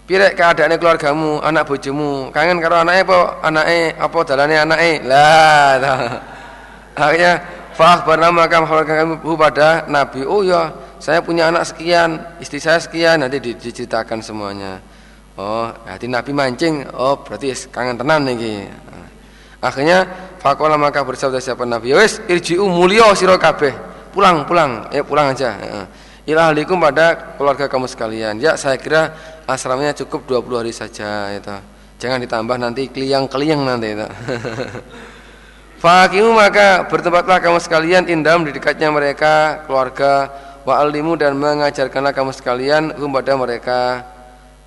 [0.05, 2.29] Pirek keadaannya keluargamu Anak bojomu?
[2.29, 3.19] Kangen karo anaknya apa?
[3.41, 5.71] Anaknya apa dalane anaknya Lah
[6.95, 7.33] Akhirnya
[7.75, 10.23] Fah bernama maka kami pada Nabi.
[10.23, 13.19] Oh ya saya punya anak sekian Istri saya sekian.
[13.19, 14.79] Nanti diceritakan semuanya.
[15.35, 16.87] Oh hati Nabi mancing.
[16.95, 18.71] Oh berarti kangen tenan nih
[19.59, 20.07] Akhirnya
[20.39, 23.33] fakola maka bersabda siapa Nabi, ya "Wes, irji'u mulio sira.
[24.13, 24.85] Pulang, pulang.
[24.93, 25.57] Ya pulang aja."
[26.25, 28.41] Ila ahlikum pada keluarga kamu sekalian.
[28.41, 29.13] Ya, saya kira
[29.45, 31.55] asramanya cukup 20 hari saja itu.
[32.01, 34.07] Jangan ditambah nanti keliang-keliang nanti itu.
[35.85, 40.33] Fakimu maka bertempatlah kamu sekalian indam di dekatnya mereka keluarga
[40.65, 44.01] wa alimu dan mengajarkanlah kamu sekalian hum pada mereka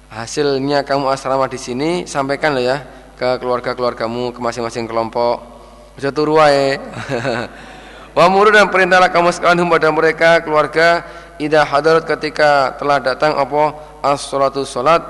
[0.09, 2.87] hasilnya kamu asrama di sini sampaikan ya
[3.19, 5.43] ke keluarga-keluargamu ke masing-masing kelompok
[5.99, 6.79] bisa turu wae
[8.17, 11.03] wa muru dan perintahlah kamu sekalian kepada mereka keluarga
[11.39, 13.75] ida hadarat ketika telah datang apa?
[14.03, 15.01] As-salatu salat.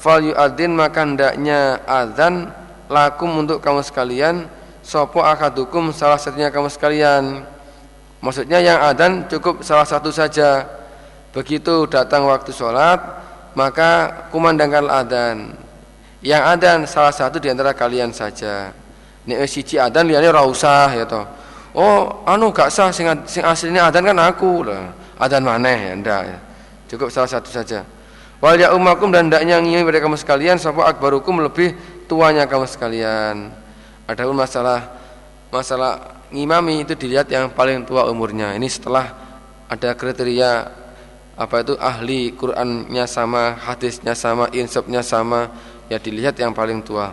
[0.00, 2.52] Fal yu'adzin maka hendaknya azan
[2.88, 4.48] lakum untuk kamu sekalian.
[4.84, 7.44] Sopo akadukum salah satunya kamu sekalian.
[8.20, 10.64] Maksudnya yang adzan cukup salah satu saja.
[11.32, 13.00] Begitu datang waktu sholat
[13.56, 15.56] maka kumandangkan adzan.
[16.20, 18.72] Yang adzan salah satu di antara kalian saja.
[19.24, 21.24] Nek siji adzan liyane ora usah ya toh.
[21.74, 26.22] Oh anu gak sah sing sing aslinya adzan kan aku lah adzan maneh ya ndak
[26.26, 26.38] ya.
[26.90, 27.86] cukup salah satu saja
[28.42, 31.72] wal ya umakum dan ndaknya ngimi pada kamu sekalian sapa akbarukum lebih
[32.06, 33.50] tuanya kamu sekalian.
[34.04, 34.84] Adapun masalah
[35.48, 38.52] masalah ngimami itu dilihat yang paling tua umurnya.
[38.52, 39.16] Ini setelah
[39.66, 40.68] ada kriteria
[41.34, 45.50] apa itu ahli Qurannya sama, hadisnya sama, insafnya sama,
[45.90, 47.10] ya dilihat yang paling tua.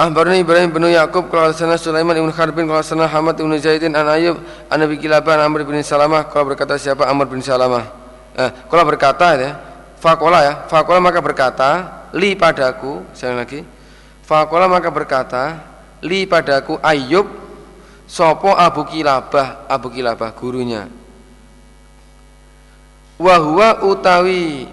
[0.00, 4.08] Ahbarani Ibrahim bin Yaqub qala sana Sulaiman ibn Harbin qala sana Hamad ibn Zaidin an
[4.08, 4.40] Ayub
[4.72, 6.24] an Abi Kilabah Amr bin Salamah.
[6.32, 7.84] Kalau berkata siapa Amr bin Salamah?
[8.32, 9.60] Eh kalau berkata ya
[10.00, 11.70] Fakola ya Fakola maka berkata
[12.16, 13.60] li padaku saya lagi
[14.24, 15.60] fakola maka berkata
[16.00, 17.28] li padaku Ayub
[18.08, 20.88] sopo Abu Kilabah Abu Kilabah gurunya.
[23.20, 24.64] Wahwa utawi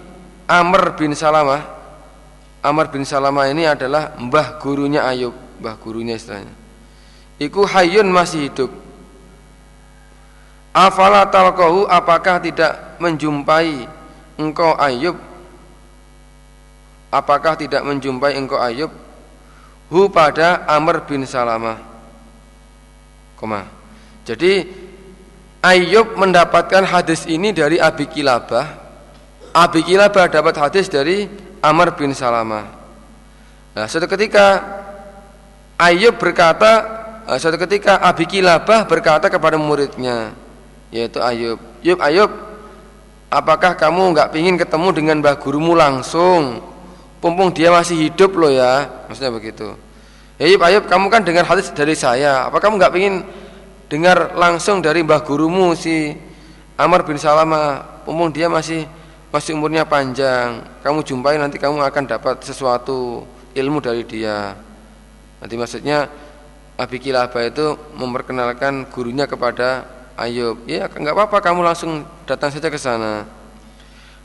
[0.48, 1.77] Amr bin Salamah
[2.68, 6.54] Amr bin Salamah ini adalah mbah gurunya Ayub mbah gurunya istilahnya.
[7.38, 8.72] Iku hayun masih hidup.
[10.74, 13.90] Afala talqahu apakah tidak menjumpai
[14.38, 15.18] engkau Ayub?
[17.10, 18.94] Apakah tidak menjumpai engkau Ayub?
[19.90, 21.82] Hu pada Amr bin Salamah.
[23.38, 23.66] Koma.
[24.26, 24.66] Jadi
[25.62, 28.86] Ayub mendapatkan hadis ini dari Abi Kilabah.
[29.58, 31.26] Abi Kilabah dapat hadis dari
[31.68, 32.66] Amr bin Salamah
[33.76, 34.64] nah suatu ketika
[35.78, 36.72] Ayub berkata
[37.28, 40.32] eh, suatu ketika Abi Kilabah berkata kepada muridnya
[40.90, 42.32] yaitu Ayub Ayub Ayub
[43.28, 46.64] apakah kamu nggak ingin ketemu dengan mbah gurumu langsung
[47.18, 49.74] Pumpung dia masih hidup loh ya, maksudnya begitu.
[50.38, 52.46] Ayub, Ayub, kamu kan dengar hadis dari saya.
[52.46, 53.16] Apa kamu nggak ingin
[53.90, 56.14] dengar langsung dari mbah gurumu si
[56.78, 57.82] Amr bin Salama?
[58.06, 58.86] Pumpung dia masih
[59.32, 60.64] masih umurnya panjang.
[60.84, 64.56] Kamu jumpai nanti kamu akan dapat sesuatu ilmu dari dia.
[65.38, 66.08] Nanti maksudnya
[66.78, 69.86] Abi Kilabah itu memperkenalkan gurunya kepada
[70.18, 70.66] Ayub.
[70.66, 73.26] Ya, nggak apa-apa kamu langsung datang saja ke sana.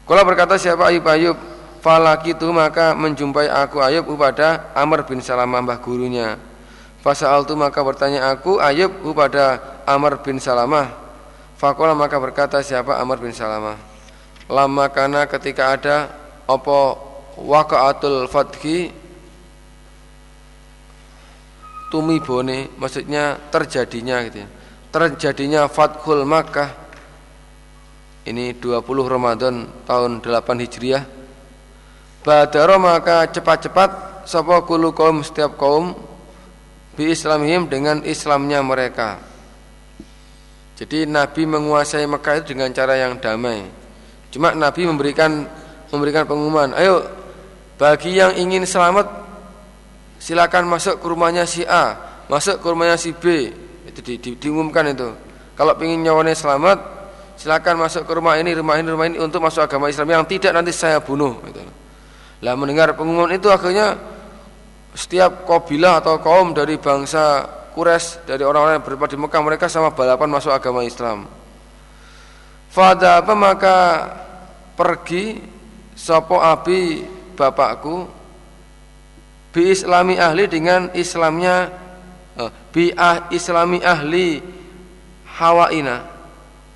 [0.09, 1.37] Kalau berkata siapa Ayub Ayub,
[1.83, 6.39] Falakitu maka menjumpai aku Ayub kepada Amr bin Salamah mbah gurunya.
[7.03, 10.95] Fasa'altu maka bertanya aku Ayub kepada Amr bin Salamah.
[11.59, 13.92] Fakola maka berkata siapa Amr bin Salamah.
[14.51, 15.97] Lama karena ketika ada
[16.49, 16.99] opo
[17.39, 18.91] wakaatul fathi
[21.93, 24.49] tumibone maksudnya terjadinya gitu ya.
[24.93, 26.69] Terjadinya Fathul Makkah
[28.29, 31.05] ini 20 Ramadan tahun 8 Hijriah
[32.23, 35.91] Badaro maka cepat-cepat sapa kulu kaum setiap kaum
[36.95, 39.19] bi islamihim dengan Islamnya mereka.
[40.79, 43.82] Jadi Nabi menguasai Mekah itu dengan cara yang damai.
[44.33, 45.45] Cuma Nabi memberikan
[45.93, 47.05] memberikan pengumuman, ayo
[47.77, 49.05] bagi yang ingin selamat
[50.17, 51.99] silakan masuk ke rumahnya si A,
[52.33, 53.53] masuk ke rumahnya si B.
[53.85, 55.13] Itu di, di, diumumkan itu.
[55.53, 56.79] Kalau ingin nyawanya selamat,
[57.37, 60.57] silakan masuk ke rumah ini, rumah ini, rumah ini untuk masuk agama Islam yang tidak
[60.57, 61.37] nanti saya bunuh.
[61.45, 61.61] Gitu.
[62.41, 64.01] Lah mendengar pengumuman itu akhirnya
[64.97, 69.93] setiap kabilah atau kaum dari bangsa Quraisy dari orang-orang yang berada di Mekah mereka sama
[69.93, 71.42] balapan masuk agama Islam.
[72.73, 73.77] Fada apa maka
[74.73, 75.37] pergi
[75.93, 77.05] sopo abi
[77.37, 78.09] bapakku
[79.53, 81.69] bi islami ahli dengan Islamnya
[82.41, 84.41] eh, bi ah, islami ahli
[85.37, 86.01] hawaina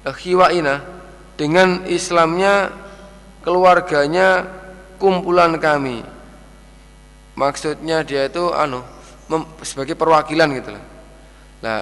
[0.05, 0.85] eh, hiwaina
[1.41, 2.77] dengan Islamnya
[3.41, 4.45] keluarganya
[5.01, 6.05] kumpulan kami.
[7.41, 8.85] Maksudnya dia itu anu
[9.65, 10.85] sebagai perwakilan gitu lah.
[11.65, 11.79] Nah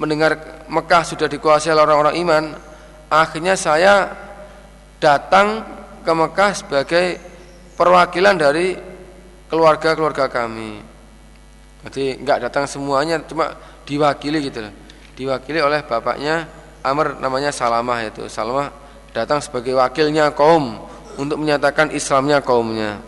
[0.00, 2.44] mendengar Mekah sudah dikuasai oleh orang-orang iman
[3.12, 4.08] akhirnya saya
[4.96, 5.60] datang
[6.00, 7.20] ke Mekah sebagai
[7.76, 8.72] perwakilan dari
[9.52, 10.80] keluarga-keluarga kami.
[11.84, 13.52] Jadi nggak datang semuanya cuma
[13.84, 14.72] diwakili gitu lah
[15.16, 16.48] diwakili oleh bapaknya
[16.82, 18.26] Amr namanya Salamah itu.
[18.26, 18.74] Salamah
[19.14, 20.82] datang sebagai wakilnya kaum
[21.14, 22.98] untuk menyatakan Islamnya kaumnya.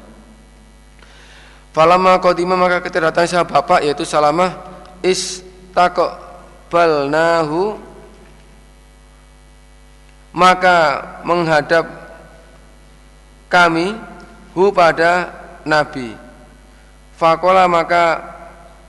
[1.74, 4.54] Falama qadima maka ketika datang siapa bapak yaitu Salamah
[5.02, 7.74] istaqbalnahu
[10.34, 11.86] maka menghadap
[13.46, 13.94] kami
[14.50, 15.30] hu pada
[15.62, 16.18] Nabi.
[17.14, 18.18] Fakola maka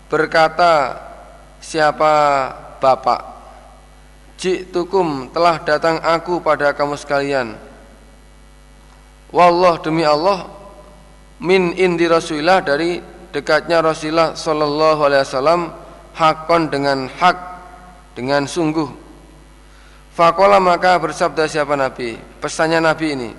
[0.10, 0.98] berkata
[1.62, 2.50] siapa
[2.82, 3.38] bapak?
[4.42, 7.56] Jitukum telah datang aku pada kamu sekalian.
[9.36, 10.48] Wallah demi Allah
[11.44, 13.04] Min indi Rasulillah dari
[13.36, 15.62] dekatnya Rasulullah Sallallahu Alaihi Wasallam
[16.16, 17.36] Hakon dengan hak
[18.16, 19.05] Dengan sungguh
[20.16, 22.16] Fakola maka bersabda siapa Nabi?
[22.40, 23.32] Pesannya Nabi ini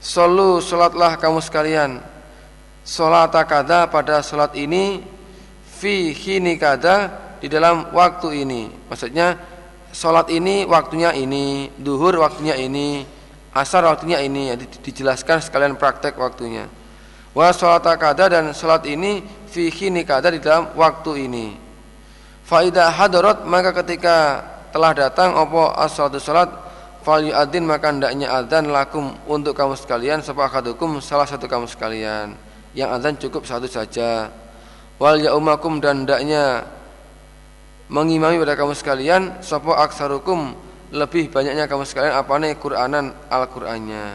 [0.00, 2.00] Solu sholatlah kamu sekalian.
[2.80, 5.04] Sholat kada pada sholat ini
[5.68, 7.12] Fi hini kada
[7.44, 8.72] Di dalam waktu ini.
[8.88, 9.36] Maksudnya
[9.92, 13.04] sholat ini waktunya ini Duhur waktunya ini
[13.52, 16.72] Asar waktunya ini ya, Dijelaskan sekalian praktek waktunya.
[17.36, 19.20] Wa sholat kada dan sholat ini
[19.52, 21.52] Fi hini kada di dalam waktu ini.
[22.48, 24.40] Faidah hadarat maka ketika
[24.70, 26.50] telah datang Opo as-salatu sholat
[27.02, 32.36] fal yu'adzin maka hendaknya adzan lakum untuk kamu sekalian sapa akadukum salah satu kamu sekalian.
[32.76, 34.28] Yang adzan cukup satu saja.
[34.98, 36.66] Wal yaumakum dan hendaknya
[37.88, 40.52] mengimami pada kamu sekalian sapa aksarukum
[40.92, 44.06] lebih banyaknya kamu sekalian apa nih Qur'anan Al-Qur'annya.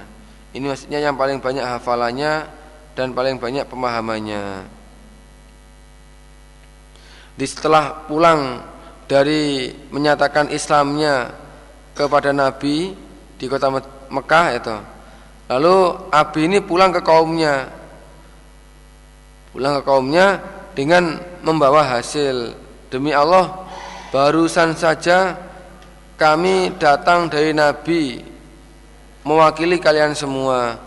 [0.54, 2.46] Ini maksudnya yang paling banyak hafalannya
[2.94, 4.70] dan paling banyak pemahamannya.
[7.34, 8.62] Di setelah pulang
[9.14, 11.30] dari menyatakan Islamnya
[11.94, 12.98] kepada Nabi
[13.38, 13.70] di kota
[14.10, 14.78] Mekah itu.
[15.54, 15.78] Lalu
[16.10, 17.70] Abi ini pulang ke kaumnya.
[19.54, 20.42] Pulang ke kaumnya
[20.74, 22.58] dengan membawa hasil.
[22.90, 23.70] Demi Allah,
[24.10, 25.38] barusan saja
[26.18, 28.18] kami datang dari Nabi
[29.22, 30.78] mewakili kalian semua.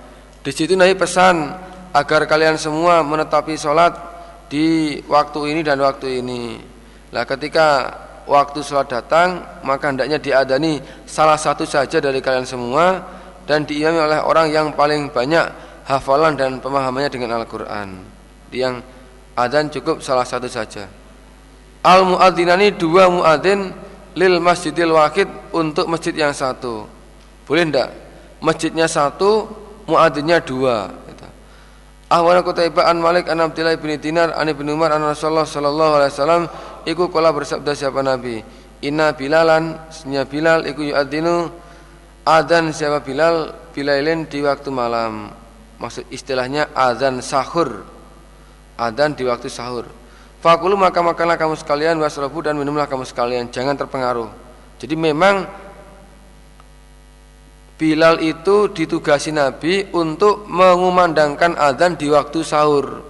[0.43, 1.55] Di situ Nabi pesan
[1.95, 3.95] agar kalian semua menetapi sholat
[4.51, 6.59] di waktu ini dan waktu ini.
[7.11, 13.03] Nah, ketika waktu sholat datang maka hendaknya diadani salah satu saja dari kalian semua
[13.47, 15.47] dan diimami oleh orang yang paling banyak
[15.87, 18.03] hafalan dan pemahamannya dengan Al-Quran.
[18.51, 18.83] Yang
[19.39, 20.91] adzan cukup salah satu saja.
[21.87, 23.71] Al muadzinani dua muadzin
[24.19, 26.91] lil masjidil wakid untuk masjid yang satu.
[27.47, 27.95] Boleh ndak?
[28.43, 29.47] Masjidnya satu
[29.87, 31.07] muadzinnya dua
[32.07, 36.13] Ahwana Qutaibah an Malik an Abdullah bin Dinar an Ibnu Umar an Rasulullah sallallahu alaihi
[36.15, 36.43] wasallam
[36.87, 38.41] iku kala bersabda siapa Nabi?
[38.87, 41.51] Inna Bilalan senya Bilal iku yu'adzinu.
[42.27, 43.53] Adzan siapa Bilal?
[43.75, 45.29] Bilailin di waktu malam.
[45.77, 47.85] Maksud istilahnya adzan sahur.
[48.81, 49.85] Adzan di waktu sahur.
[50.41, 53.53] Fakulu maka makanlah kamu sekalian wasrabu dan minumlah kamu sekalian.
[53.53, 54.31] Jangan terpengaruh.
[54.81, 55.67] Jadi memang
[57.77, 63.05] Bilal itu ditugasi Nabi untuk mengumandangkan adzan di waktu sahur.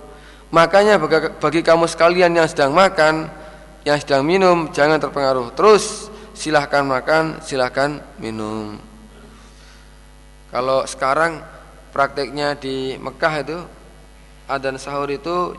[0.51, 0.99] Makanya
[1.39, 3.31] bagi kamu sekalian yang sedang makan,
[3.87, 5.55] yang sedang minum jangan terpengaruh.
[5.55, 8.83] Terus silahkan makan, silahkan minum.
[10.51, 11.39] Kalau sekarang
[11.95, 13.59] prakteknya di Mekah itu
[14.51, 15.55] adzan sahur itu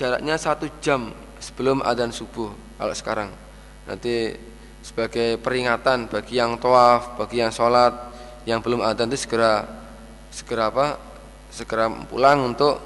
[0.00, 2.48] jaraknya satu jam sebelum adzan subuh.
[2.80, 3.28] Kalau sekarang
[3.84, 4.32] nanti
[4.80, 7.92] sebagai peringatan bagi yang tawaf, bagi yang sholat
[8.48, 9.68] yang belum adzan itu segera
[10.32, 10.96] segera apa
[11.52, 12.80] segera pulang untuk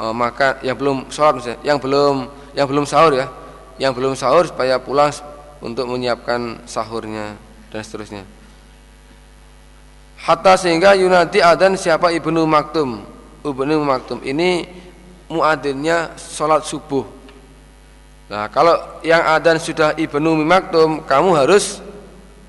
[0.00, 2.16] uh, makan yang belum sholat misalnya yang belum
[2.56, 3.28] yang belum sahur ya
[3.76, 5.12] yang belum sahur supaya pulang
[5.60, 7.36] untuk menyiapkan sahurnya
[7.72, 8.24] dan seterusnya.
[10.16, 13.04] Hatta sehingga yunadi adan siapa ibnu maktum.
[13.44, 14.66] Ibnu maktum ini
[15.28, 17.04] muadzinnya sholat subuh.
[18.26, 18.74] Nah kalau
[19.06, 21.78] yang adan sudah ibnu maktum kamu harus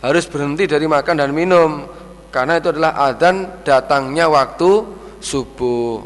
[0.01, 1.85] harus berhenti dari makan dan minum.
[2.27, 4.83] Karena itu adalah adzan datangnya waktu
[5.23, 6.05] subuh.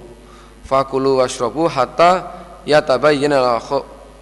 [0.63, 2.31] Fakulu washrabu hatta
[2.63, 3.59] yatabayyana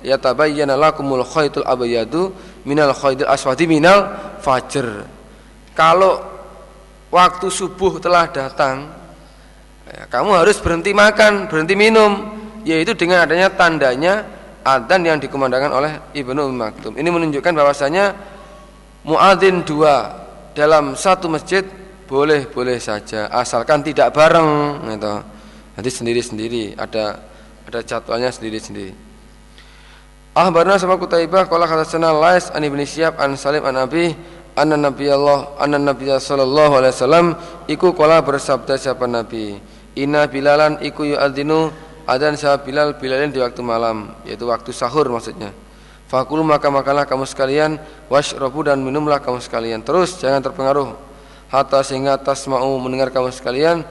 [0.06, 2.32] yatabayyana lakumul khaytul abyadu
[2.64, 5.06] minal khaytil aswadi minal fajr
[5.76, 6.24] kalau
[7.10, 8.89] waktu subuh telah datang
[9.88, 14.14] ya, kamu harus berhenti makan berhenti minum yaitu dengan adanya tandanya
[14.64, 18.16] adzan yang dikumandangkan oleh Ibnu Maktum ini menunjukkan bahwasanya
[19.08, 21.64] muadzin dua dalam satu masjid
[22.10, 25.16] boleh-boleh saja asalkan tidak bareng gitu.
[25.78, 27.22] Nanti sendiri-sendiri ada
[27.70, 29.09] ada jadwalnya sendiri-sendiri.
[30.38, 34.14] Ahbarna sama Kutaibah qala hadatsana Lais an Ibnu Syihab an Salim an Abi
[34.54, 37.28] anna Nabi Allah anna Nabi sallallahu alaihi wasallam
[37.66, 39.58] iku qala bersabda siapa Nabi?
[39.98, 41.74] Inna bilalan iku yu'adzinu
[42.06, 45.50] adan siapa Bilal Bilalin di waktu malam yaitu waktu sahur maksudnya.
[46.06, 49.82] Fakulu maka makanlah kamu sekalian washrabu dan minumlah kamu sekalian.
[49.82, 50.94] Terus jangan terpengaruh.
[51.50, 53.82] Hatta sehingga tasma'u mendengar kamu sekalian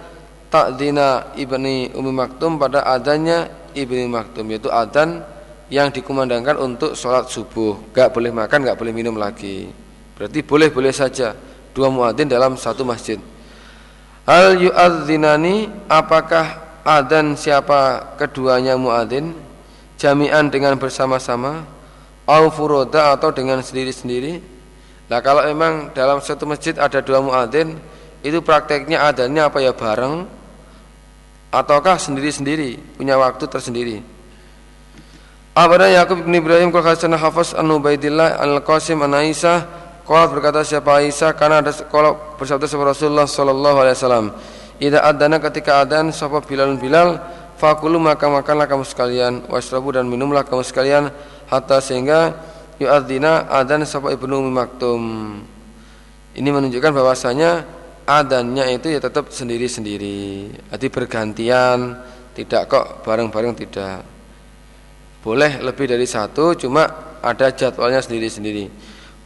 [0.54, 5.26] takdina ibni Umi Maktum pada adanya ibni Maktum yaitu adan
[5.68, 7.92] yang dikumandangkan untuk sholat subuh.
[7.92, 9.68] Gak boleh makan gak boleh minum lagi.
[10.16, 11.36] Berarti boleh boleh saja
[11.76, 13.20] dua muadzin dalam satu masjid.
[14.28, 19.32] Hal yu'adzinani apakah adan siapa keduanya muadzin?
[19.96, 21.64] Jami'an dengan bersama-sama?
[22.28, 24.40] Au furoda atau dengan sendiri-sendiri?
[25.08, 27.80] Nah kalau memang dalam satu masjid ada dua muadzin,
[28.20, 30.28] itu prakteknya adanya apa ya bareng?
[31.48, 34.17] Ataukah sendiri-sendiri punya waktu tersendiri.
[35.58, 39.66] Abana Yakub bin Ibrahim qala hasana Hafiz an Ubaidillah al-Qasim an Aisyah
[40.06, 44.26] qala berkata siapa Aisyah karena ada kalau bersabda sahabat Rasulullah sallallahu alaihi wasallam
[44.78, 47.18] Ida adana ketika adan sapa Bilal Bilal
[47.58, 51.10] fakulu maka makanlah kamu sekalian wasrabu dan minumlah kamu sekalian
[51.50, 52.38] hatta sehingga
[52.78, 55.02] yu'adzina adan sapa Ibnu Ummi Maktum.
[56.38, 57.66] Ini menunjukkan bahwasanya
[58.06, 60.54] adannya itu ya tetap sendiri-sendiri.
[60.70, 61.98] Jadi bergantian,
[62.38, 64.17] tidak kok bareng-bareng tidak.
[65.22, 66.86] Boleh lebih dari satu, cuma
[67.22, 68.70] ada jadwalnya sendiri-sendiri.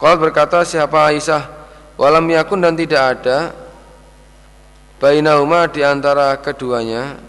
[0.01, 1.43] Kalau berkata siapa Aisyah,
[1.95, 3.53] walam yakun dan tidak ada
[4.97, 7.19] bainahuma di antara keduanya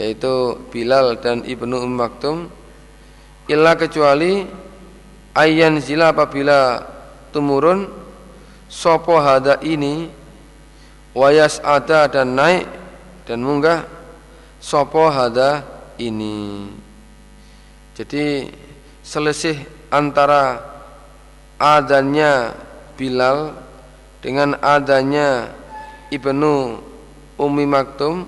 [0.00, 2.48] yaitu Bilal dan Ibnu Umm Maktum
[3.44, 4.48] illa kecuali
[5.36, 6.80] ayyan zila apabila
[7.28, 7.88] tumurun
[8.72, 10.08] sopo hada ini
[11.12, 12.64] wayas ada dan naik
[13.28, 13.84] dan munggah
[14.56, 15.60] sopo hada
[16.00, 16.72] ini
[17.92, 18.48] jadi
[19.04, 19.60] selisih
[19.92, 20.64] antara
[21.60, 22.56] adanya
[22.96, 23.52] Bilal
[24.24, 25.52] dengan adanya
[26.08, 26.80] Ibnu
[27.36, 28.24] Umi Maktum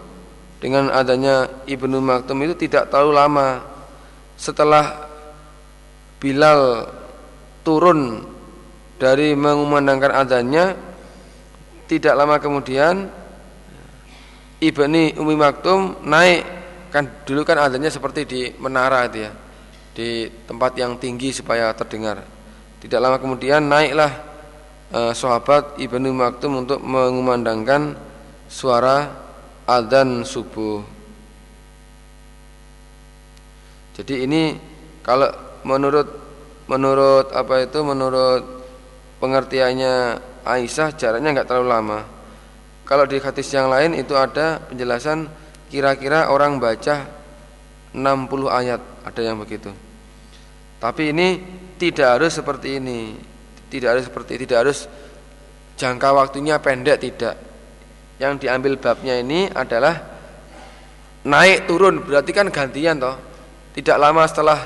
[0.61, 3.49] dengan adanya Ibnu Maktum itu tidak terlalu lama.
[4.37, 5.09] Setelah
[6.19, 6.91] Bilal
[7.65, 8.25] turun
[9.01, 10.77] dari mengumandangkan adanya
[11.89, 13.09] tidak lama kemudian
[14.61, 16.43] Ibni Umi Maktum naik.
[16.93, 19.44] Kan dulu kan adanya seperti di menara itu ya
[19.95, 22.35] di tempat yang tinggi supaya terdengar
[22.85, 24.13] tidak lama kemudian naiklah
[24.93, 27.97] eh, sahabat Ibnu Maktum untuk mengumandangkan
[28.45, 29.09] suara
[29.65, 30.85] adzan subuh.
[33.97, 34.61] Jadi ini
[35.01, 35.33] kalau
[35.65, 36.13] menurut
[36.69, 38.43] menurut apa itu menurut
[39.25, 42.01] pengertiannya Aisyah jaraknya nggak terlalu lama.
[42.85, 45.25] Kalau di hadis yang lain itu ada penjelasan
[45.73, 47.09] kira-kira orang baca
[47.97, 49.73] 60 ayat, ada yang begitu.
[50.85, 51.41] Tapi ini
[51.81, 53.17] tidak harus seperti ini.
[53.73, 54.85] Tidak harus seperti tidak harus
[55.81, 57.41] jangka waktunya pendek tidak.
[58.21, 59.97] Yang diambil babnya ini adalah
[61.25, 62.05] naik turun.
[62.05, 63.17] Berarti kan gantian toh.
[63.73, 64.61] Tidak lama setelah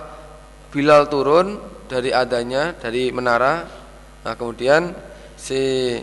[0.69, 1.57] Bilal turun
[1.89, 3.65] dari adanya dari menara
[4.21, 4.93] nah kemudian
[5.33, 5.97] si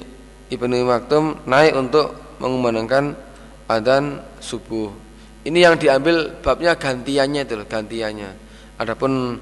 [0.50, 3.14] Ibnu Maktum naik untuk mengumandangkan
[3.70, 4.90] adzan subuh.
[5.46, 8.32] Ini yang diambil babnya gantiannya itu gantiannya.
[8.82, 9.38] Adapun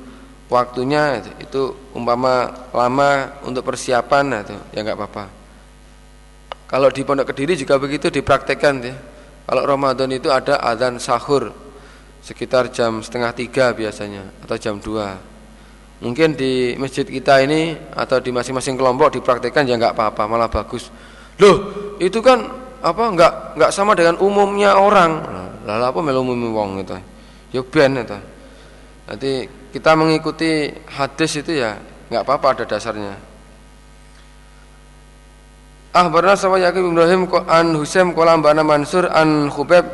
[0.54, 5.26] waktunya itu umpama lama untuk persiapan nah itu ya nggak apa-apa.
[6.70, 8.94] Kalau di Pondok Kediri juga begitu dipraktekkan ya.
[9.50, 11.50] Kalau Ramadan itu ada adzan sahur
[12.24, 15.18] sekitar jam setengah tiga biasanya atau jam dua.
[16.00, 20.88] Mungkin di masjid kita ini atau di masing-masing kelompok dipraktekkan ya nggak apa-apa malah bagus.
[21.42, 21.58] Loh
[21.98, 22.46] itu kan
[22.84, 25.12] apa nggak nggak sama dengan umumnya orang.
[25.64, 26.96] Lalu apa melu umum wong itu.
[27.56, 28.18] Yuk ben itu.
[29.08, 31.82] Nanti kita mengikuti hadis itu ya
[32.14, 33.18] nggak apa-apa ada dasarnya.
[35.94, 39.86] Ah barna sawa Yakub Ibrahim an Husaim kolam bana Mansur an Khubeb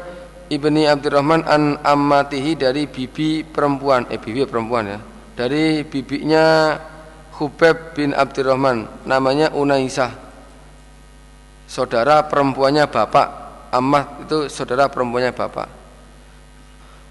[0.52, 4.04] ibni Abdurrahman an amatihi dari bibi perempuan.
[4.12, 5.00] Eh bibi perempuan ya.
[5.40, 6.76] Dari bibinya
[7.32, 10.12] Khubeb bin Abdurrahman namanya Unaisah.
[11.72, 13.28] Saudara perempuannya bapak.
[13.72, 15.79] Ammah itu saudara perempuannya bapak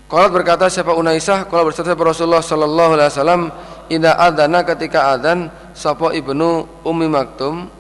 [0.09, 3.43] kalau berkata siapa Unaisah kalau bersabda Rasulullah sallallahu alaihi wasallam
[3.93, 7.79] idza adzana ketika adzan sapa ibnu Ummi Maktum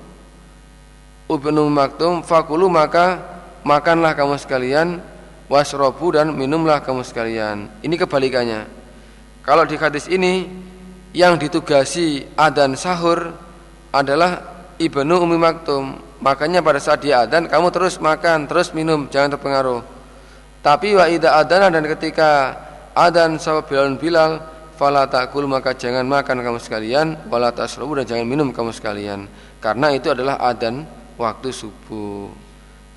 [1.28, 3.20] Ibnu Maktum fakulu maka
[3.60, 5.04] makanlah kamu sekalian
[5.52, 7.68] wasrobu dan minumlah kamu sekalian.
[7.84, 8.64] Ini kebalikannya.
[9.44, 10.48] Kalau di hadis ini
[11.12, 13.36] yang ditugasi adan sahur
[13.92, 14.40] adalah
[14.80, 16.00] Ibnu Umi Maktum.
[16.24, 19.80] Makanya pada saat dia adan kamu terus makan, terus minum, jangan terpengaruh.
[20.58, 22.54] Tapi wa ida adana dan ketika
[22.92, 24.32] adan sama Bilal Bilal
[24.74, 29.26] fala takul maka jangan makan kamu sekalian wala tasrabu dan jangan minum kamu sekalian
[29.58, 30.86] karena itu adalah adan
[31.18, 32.30] waktu subuh.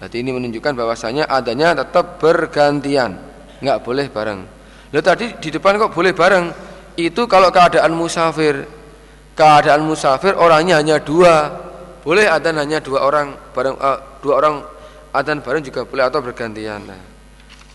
[0.01, 3.17] Jadi ini menunjukkan bahwasanya adanya tetap bergantian,
[3.61, 4.39] nggak boleh bareng.
[4.93, 6.45] Lalu tadi di depan kok boleh bareng?
[6.97, 8.65] Itu kalau keadaan musafir.
[9.31, 11.49] Keadaan musafir orangnya hanya dua,
[12.01, 14.55] boleh adan hanya dua orang bareng uh, dua orang
[15.13, 16.81] adan bareng juga boleh atau bergantian.
[16.83, 17.10] Nah.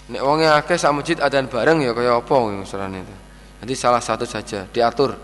[0.07, 3.14] Nek wonge akeh sak masjid adzan bareng ya kaya apa misalnya itu.
[3.62, 5.18] Nanti salah satu saja diatur.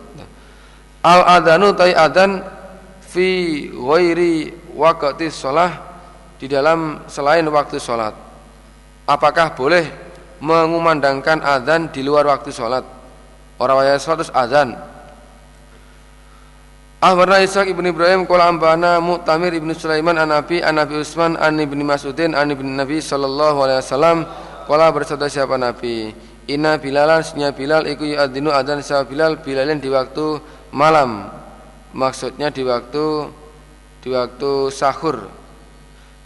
[1.02, 2.42] Al adanu tai adan
[3.02, 5.92] fi ghairi waqti shalah
[6.42, 8.10] di dalam selain waktu sholat.
[9.06, 9.86] Apakah boleh
[10.42, 12.82] mengumandangkan adzan di luar waktu sholat?
[13.62, 14.74] Orang wayah sholat terus adzan.
[17.02, 21.58] Ahbarna Ishaq ibn Ibrahim Qala ambana Mu'tamir ibn Sulaiman An Nabi An Nabi Usman An
[21.58, 24.22] ibn Mas'udin An ibn Nabi Sallallahu alaihi wasallam
[24.66, 26.14] Qala bersabda siapa Nabi?
[26.50, 29.38] Inna bilalan Senyap Bilal Iku yu'adinu adan siapa Bilal?
[29.38, 30.42] Bilalin di waktu
[30.74, 31.30] malam.
[31.94, 33.30] Maksudnya di waktu
[34.02, 35.30] Di waktu sahur.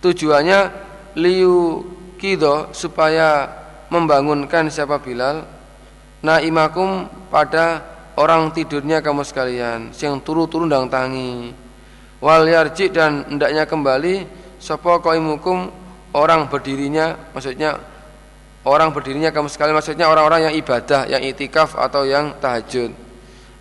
[0.01, 0.61] Tujuannya
[1.17, 1.85] Liu
[2.17, 3.49] kido Supaya
[3.93, 5.45] membangunkan siapa Bilal.
[6.25, 7.85] Naimakum pada
[8.17, 11.53] orang tidurnya kamu sekalian sing turu-turu ndang tangi.
[12.19, 14.25] Wal yarji dan hendaknya kembali
[14.57, 15.69] sapa qaimukum
[16.17, 17.77] orang berdirinya maksudnya
[18.67, 22.91] orang berdirinya kamu sekalian maksudnya orang-orang yang ibadah yang itikaf atau yang tahajud.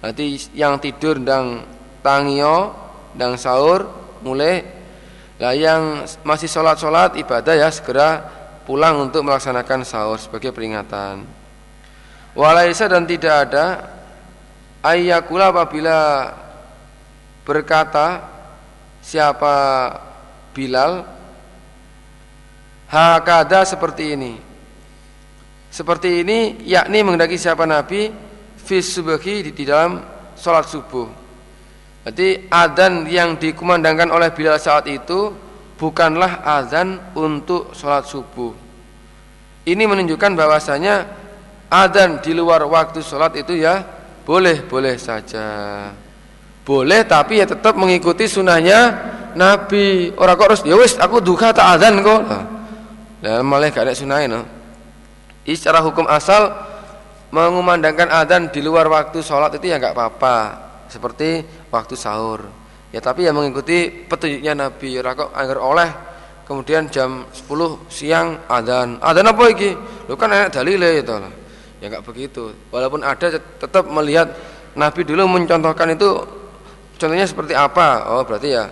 [0.01, 1.61] Nanti yang tidur ndang
[2.01, 2.73] tangio
[3.13, 3.85] ndang sahur
[4.25, 4.65] mulai.
[5.37, 8.23] Lah yang masih sholat-sholat ibadah ya segera
[8.65, 11.27] pulang untuk melaksanakan sahur sebagai peringatan.
[12.33, 13.65] Walaisa dan tidak ada
[14.81, 16.31] ayyakula apabila
[17.45, 18.25] berkata
[19.05, 19.55] siapa
[20.55, 21.13] Bilal?
[22.85, 24.44] Hakada seperti ini
[25.75, 28.07] seperti ini yakni mengendaki siapa Nabi
[28.55, 29.99] fis subuhi di, di dalam
[30.39, 31.27] sholat subuh
[32.05, 35.33] Jadi adzan yang dikumandangkan oleh Bilal saat itu
[35.73, 38.53] bukanlah adzan untuk sholat subuh.
[39.65, 41.01] Ini menunjukkan bahwasanya
[41.65, 43.81] adzan di luar waktu sholat itu ya
[44.21, 45.89] boleh, boleh saja.
[46.61, 48.93] Boleh tapi ya tetap mengikuti sunnahnya
[49.33, 50.13] Nabi.
[50.13, 52.21] Orang kok harus ya wis aku duka tak adzan kok.
[53.25, 54.54] Lah malah gak ada sunnahnya no.
[55.53, 56.49] Secara hukum asal
[57.29, 60.37] mengumandangkan adzan di luar waktu sholat itu ya nggak apa-apa.
[60.89, 62.49] Seperti waktu sahur.
[62.89, 64.97] Ya tapi ya mengikuti petunjuknya Nabi.
[64.97, 65.89] Ora kok agar oleh
[66.49, 67.45] kemudian jam 10
[67.93, 68.97] siang adzan.
[68.97, 69.77] Adzan apa iki?
[70.09, 71.33] Lu kan enak dalile itu lah.
[71.77, 72.49] Ya enggak begitu.
[72.73, 74.33] Walaupun ada tetap melihat
[74.73, 76.09] Nabi dulu mencontohkan itu
[76.97, 78.09] contohnya seperti apa?
[78.09, 78.65] Oh, berarti ya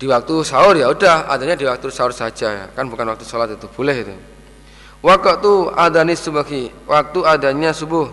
[0.00, 2.64] di waktu sahur ya udah adanya di waktu sahur saja ya.
[2.72, 4.16] kan bukan waktu sholat itu boleh itu
[5.00, 8.12] waktu adani subuhi waktu adanya subuh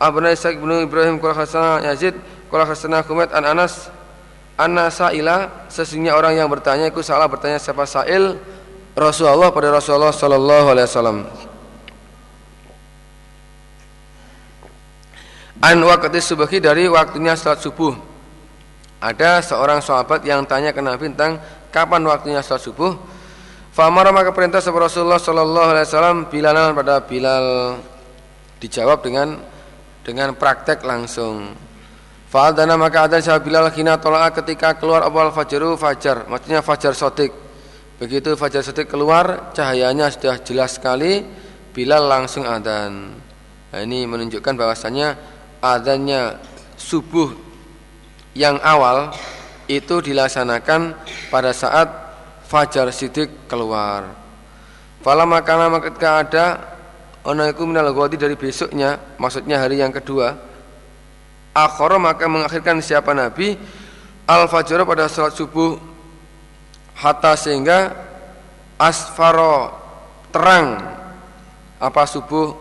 [0.00, 2.16] Abna Ishaq bin Ibrahim Kul Hasan Yazid
[2.48, 3.92] Kul Hasan Kumet An Anas
[4.56, 8.40] Anna Sa'ila sesungguhnya orang yang bertanya itu salah bertanya siapa Sa'il
[8.96, 11.18] Rasulullah pada Rasulullah sallallahu alaihi wasallam
[15.60, 17.92] An waktu subuhi dari waktunya salat subuh.
[18.96, 21.36] Ada seorang sahabat yang tanya ke Nabi tentang
[21.68, 22.96] kapan waktunya salat subuh.
[23.70, 27.78] Famara maka perintah sahabat Rasulullah Sallallahu Alaihi Wasallam Bilalan pada Bilal
[28.58, 29.38] dijawab dengan
[30.02, 31.54] dengan praktek langsung.
[32.30, 37.30] Fa'adana maka ada sahabat Bilal kina tolak ketika keluar awal fajaru fajar, maksudnya fajar sotik.
[38.02, 41.22] Begitu fajar sotik keluar, cahayanya sudah jelas sekali,
[41.70, 43.14] Bilal langsung adan.
[43.70, 45.14] Nah, ini menunjukkan bahwasanya
[45.62, 46.42] adanya
[46.74, 47.30] subuh
[48.34, 49.14] yang awal
[49.70, 50.98] itu dilaksanakan
[51.30, 52.09] pada saat
[52.50, 54.10] fajar sidik keluar.
[55.06, 56.46] Fala makana ketika ada
[57.22, 60.34] ono iku minal dari besoknya, maksudnya hari yang kedua,
[61.54, 63.54] akhara maka mengakhirkan siapa nabi
[64.26, 65.78] al fajr pada salat subuh.
[67.00, 67.96] Hatta sehingga
[68.76, 69.72] asfaro
[70.28, 70.84] terang
[71.80, 72.52] apa subuh.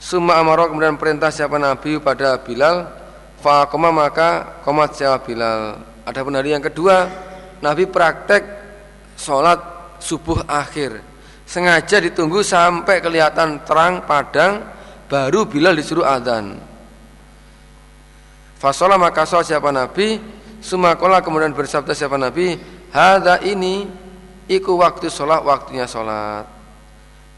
[0.00, 2.88] Summa amaro kemudian perintah siapa Nabi pada Bilal
[3.38, 5.76] Fakoma maka komat siapa Bilal.
[6.08, 7.06] Adapun hari yang kedua
[7.60, 8.42] Nabi praktek
[9.20, 9.60] sholat
[10.00, 11.04] subuh akhir.
[11.44, 14.64] Sengaja ditunggu sampai kelihatan terang padang
[15.10, 16.56] Baru Bilal disuruh adzan.
[18.56, 20.16] Fasolah maka sholat siapa Nabi?
[20.62, 22.54] Sumakola kemudian bersabda siapa Nabi?
[22.94, 23.90] Hada ini
[24.50, 26.42] Iku waktu sholat waktunya sholat.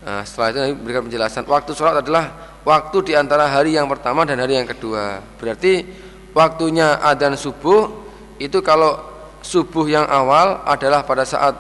[0.01, 4.25] Nah, setelah itu Nabi berikan penjelasan Waktu sholat adalah waktu di antara hari yang pertama
[4.25, 5.21] dan hari yang kedua.
[5.37, 5.85] Berarti
[6.33, 7.93] waktunya adzan subuh
[8.41, 8.97] itu kalau
[9.45, 11.53] subuh yang awal adalah pada saat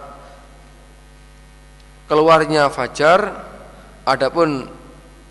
[2.13, 3.41] keluarnya fajar,
[4.05, 4.69] adapun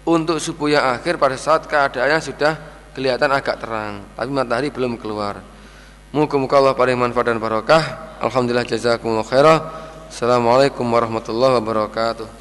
[0.01, 2.53] untuk subuh yang akhir pada saat keadaannya sudah
[2.97, 5.45] kelihatan agak terang, tapi matahari belum keluar.
[6.09, 8.17] Muka-muka Allah paling manfaat dan barokah.
[8.17, 9.57] Alhamdulillah jazakumullah khairah.
[10.09, 12.40] Assalamualaikum warahmatullahi wabarakatuh.